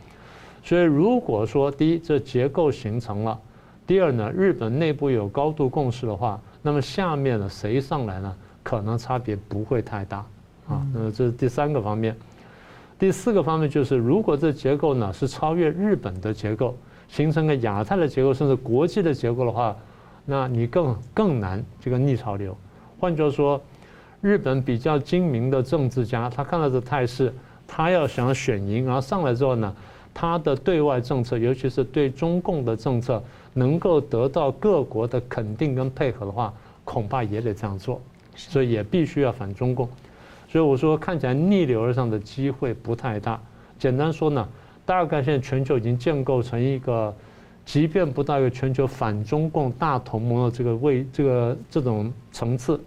[0.63, 3.37] 所以如果说第一，这结构形成了；
[3.85, 10.17] 第二呢，日本内部有高度共识的话，那么下面呢谁上来呢，可能差别不会太大
[10.67, 10.85] 啊。
[10.93, 12.15] 那么这是第三个方面。
[12.97, 16.75] 第四个方面就是，如果这结构呢是超越日本的结构，
[17.07, 19.75] 形成个亚太的结构，甚至国际的结构的话，
[20.25, 22.55] 那你更更难这个逆潮流。
[22.99, 23.61] 换句话说，
[24.19, 27.33] 日本比较精明的政治家，他看到这态势，
[27.65, 29.73] 他要想选赢，然后上来之后呢，
[30.13, 36.53] 他的对外政策，尤其是对中共的政策，能够得到各国的肯定跟配合的话，
[36.83, 38.01] 恐怕也得这样做，
[38.47, 39.87] 所以也必须要反中共。
[40.47, 43.39] 所以我说，看起来逆流而上的机会不太大。
[43.77, 44.47] 简单说呢，
[44.85, 47.13] 大概现在全球已经建构成一个，
[47.65, 52.79] 即便不到一个全球反中共大同盟的这个位，这个这种层次，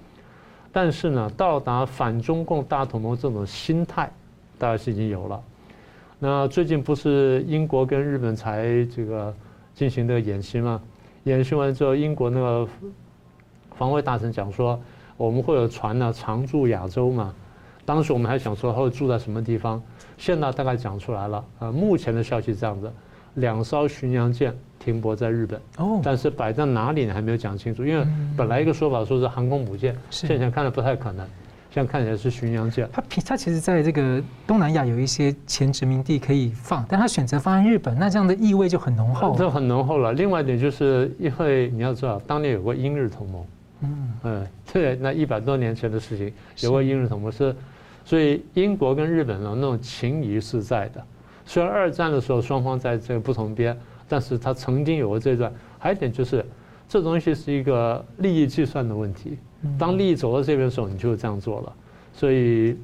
[0.73, 4.11] 但是呢，到达反中共大同盟这种心态，
[4.59, 5.41] 大概是已经有了。
[6.19, 9.33] 那最近不是英国跟日本才这个
[9.75, 10.83] 进行这个演习吗？
[11.25, 12.69] 演习完之后，英国那个
[13.77, 14.81] 防卫大臣讲说，
[15.23, 17.33] 我们会有船呢常驻亚洲嘛。
[17.85, 19.81] 当时我们还想说他会住在什么地方，
[20.19, 21.45] 现在大概讲出来了。
[21.61, 22.93] 呃，目前的消息是这样子，
[23.35, 28.05] 两艘巡洋舰停泊在日本，哦，但是摆在哪里呢还没有讲清楚，因为
[28.37, 31.25] 本来一个说法说是航空母舰，现在看来不太可能，
[31.71, 32.89] 现在看起来是巡洋舰。
[32.93, 39.37] 它它其实在这个东南亚有一些前殖民地可以放，但它选择放在日本，那这样的意味就很浓厚。
[39.39, 40.13] 这很浓厚了。
[40.15, 43.45] 另外一点就是因为你要知道，当年有过英日同盟，
[43.83, 47.55] 嗯，嗯，对，那一百多年前的事情，有过英日同盟是。
[48.05, 51.01] 所以英国跟日本的那种情谊是在的，
[51.47, 53.79] 虽然二战的时候双方在这个不同边，
[54.09, 55.53] 但是他曾经有过这段。
[55.79, 56.45] 还有一点就是，
[56.89, 59.39] 这东西是一个利益计算的问题。
[59.79, 61.73] 当利益走到这边的时候，你就这样做了。
[62.13, 62.77] 所以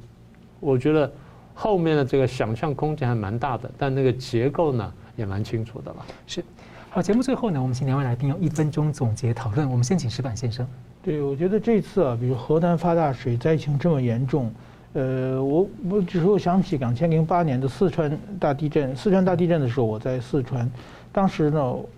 [0.61, 1.11] 我觉得
[1.53, 6.05] 后面的这个想象空间还蛮大的，但那个结构呢也蛮清楚的了。
[6.27, 6.41] 是。
[6.89, 9.69] 好，节目最后呢，我们请两位来宾用一分钟总结讨论。
[9.69, 10.65] 我们先请石板先生。
[11.01, 14.51] 对，我觉得这次啊，比如河南发大水，灾情这么严重。
[14.93, 18.93] 呃，我我只是我想起两千零八年的四川大地震。
[18.95, 20.69] 四川大地震的时候，我在四川，
[21.11, 21.89] 当时呢，我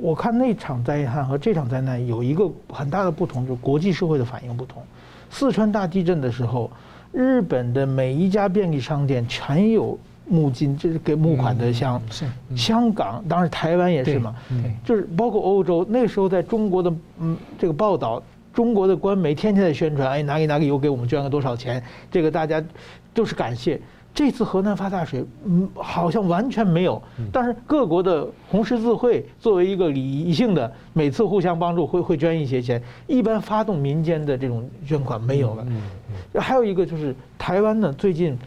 [0.00, 4.82] 我看那场灾难和这场灾难有一个很大的不同，就是国际社会的反应不同。
[5.28, 6.70] 四川大地震的时候，
[7.12, 12.00] 日本的每一家便利商店全有募金，这是给募款的箱。
[12.10, 14.34] 是香港，当然台湾也是嘛。
[14.84, 18.22] 就是包括欧洲，那个时候在中国的嗯这个报道，
[18.52, 22.62] 中国的官媒天天在宣传，哎哪里哪里又给我们捐了多少钱，这个大家
[23.12, 23.80] 都是感谢。
[24.14, 27.02] 这次河南发大水，嗯，好像完全没有。
[27.32, 32.80] 但是各国的红十字会作为一个礼仪性的，每次互相帮助会会捐一些钱。
[33.08, 35.66] 一般发动民间的这种捐款没有了。
[36.36, 38.38] 还有一个就是台湾呢，最近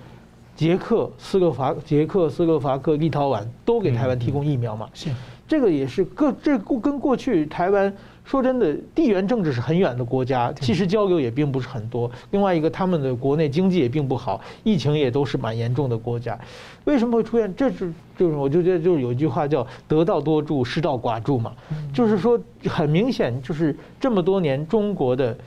[0.58, 4.90] 捷克、斯洛伐、捷克、斯洛伐克、立陶宛都给台湾提供疫苗嘛。
[4.94, 5.10] 是，
[5.48, 7.94] 这个也是各这跟过去台湾。
[8.26, 12.12] 说真的，地缘政治是很远的国家，其实交流也并不是很多。
[12.32, 16.38] 另外一个，他们的国内经济也并不好，疫情也都是蛮严重的国家。
[16.84, 17.56] 为什么会出现？
[17.56, 21.54] 这是就是我就觉得就是有一句话叫“得道多助，失道寡助”嘛。
[21.94, 25.38] 就是说，很明显就是这么多年中国的，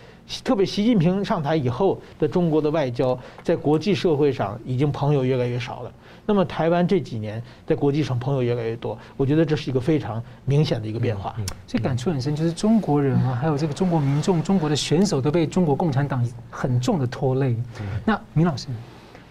[0.44, 5.92] 特别习近平上台以后的中国的外交，在国际社会上已经朋友越来越少了。
[6.24, 11.34] 那么台湾这几年在国际上朋友越来越多，我觉得这是一个非常明显的一个变化。
[11.66, 17.56] 这感触很深，就是中国人啊，还有这个中国民众、中国的选手都被中国共产党很重的拖累。
[18.04, 18.68] 那明老师，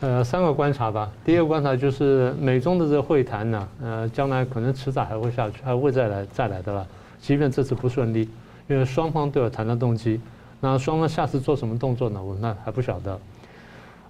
[0.02, 1.10] 呃，三个观察吧。
[1.24, 6.86] 第一个观察就是美中的这个会谈呢，呃，将来可能迟早还会下去，还会再来再来的了。
[7.22, 8.28] 即便这次不顺利，
[8.68, 10.20] 因为双方都有谈的动机。
[10.60, 12.24] 那双方下次做什么动作呢？
[12.24, 13.20] 我们那还不晓得。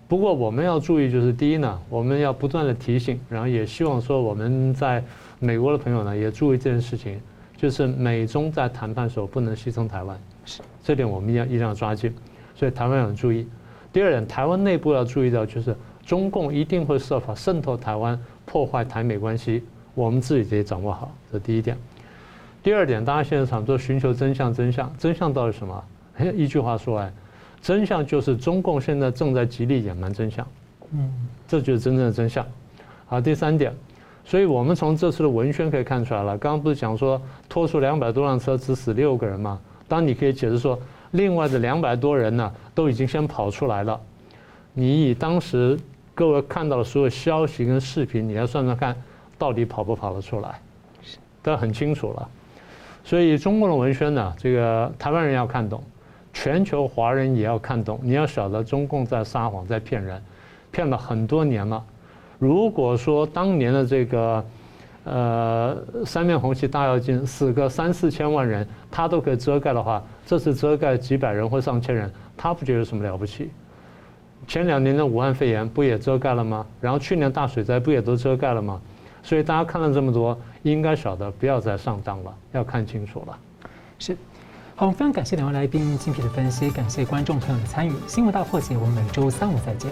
[0.08, 5.04] 不过我们要注意，就是第一呢，我们要不断的提醒，然后也希望说我们在
[5.38, 7.22] 美国的朋友呢也注意这件事情，
[7.56, 12.12] 就是美中在谈判的时候不能牺牲台湾，是这点我们要一定要抓紧，
[12.56, 13.48] 所以台湾要注意。
[13.94, 21.78] 第二点，台湾内部要注意到，就是中共一定会设法渗透台湾，破坏台美关系，我们自己得掌握好，这第一点。
[22.64, 25.84] 第二点，大家现在常说寻求真相，真相，真相到底是什么？
[26.36, 27.12] 一句话说来。
[27.62, 30.48] 真相就是中共现在正在极力隐瞒真相，
[30.92, 31.12] 嗯，
[31.46, 32.46] 这就是真正的真相。
[33.06, 33.74] 好，第三点，
[34.24, 36.38] 所以我们从这次的文宣可以看出来了。
[36.38, 39.60] 刚刚不是讲说拖出两百多辆车只死六个人吗？
[39.90, 40.80] 当你可以解释说，
[41.12, 44.00] 另外的两百多人呢都已经先跑出来了。
[44.74, 45.78] 你以当时
[46.16, 48.96] 各位看到的所有消息跟视频，你来算算看，
[49.38, 50.62] 到底跑不跑得出来？
[51.44, 52.30] 都很清楚了。
[53.04, 55.84] 所以中共的文宣呢，这个台湾人要看懂。
[56.42, 60.24] 全球华人也要看懂，你要晓得中共在撒谎，在骗人，
[60.72, 61.84] 骗了很多年了。
[62.38, 64.46] 如果说当年的这个，
[65.04, 73.50] 呃，三面红旗大跃进死个三四千万人，他都可以遮盖的话，这次遮盖几百人或上千人，他不觉得什么了不起。
[74.48, 76.66] 前两年的武汉肺炎不也遮盖了吗？
[76.80, 78.80] 然后去年大水灾不也都遮盖了吗？
[79.24, 83.38] 所以大家看了这么多，应该晓得不要再上当了，要看清楚了。
[84.00, 84.16] 是。
[84.80, 87.92] 好，非常感谢两位来宾精辟的分析，感谢观众朋友的参与。
[88.08, 89.92] 新闻大破解，我们每周三五再见。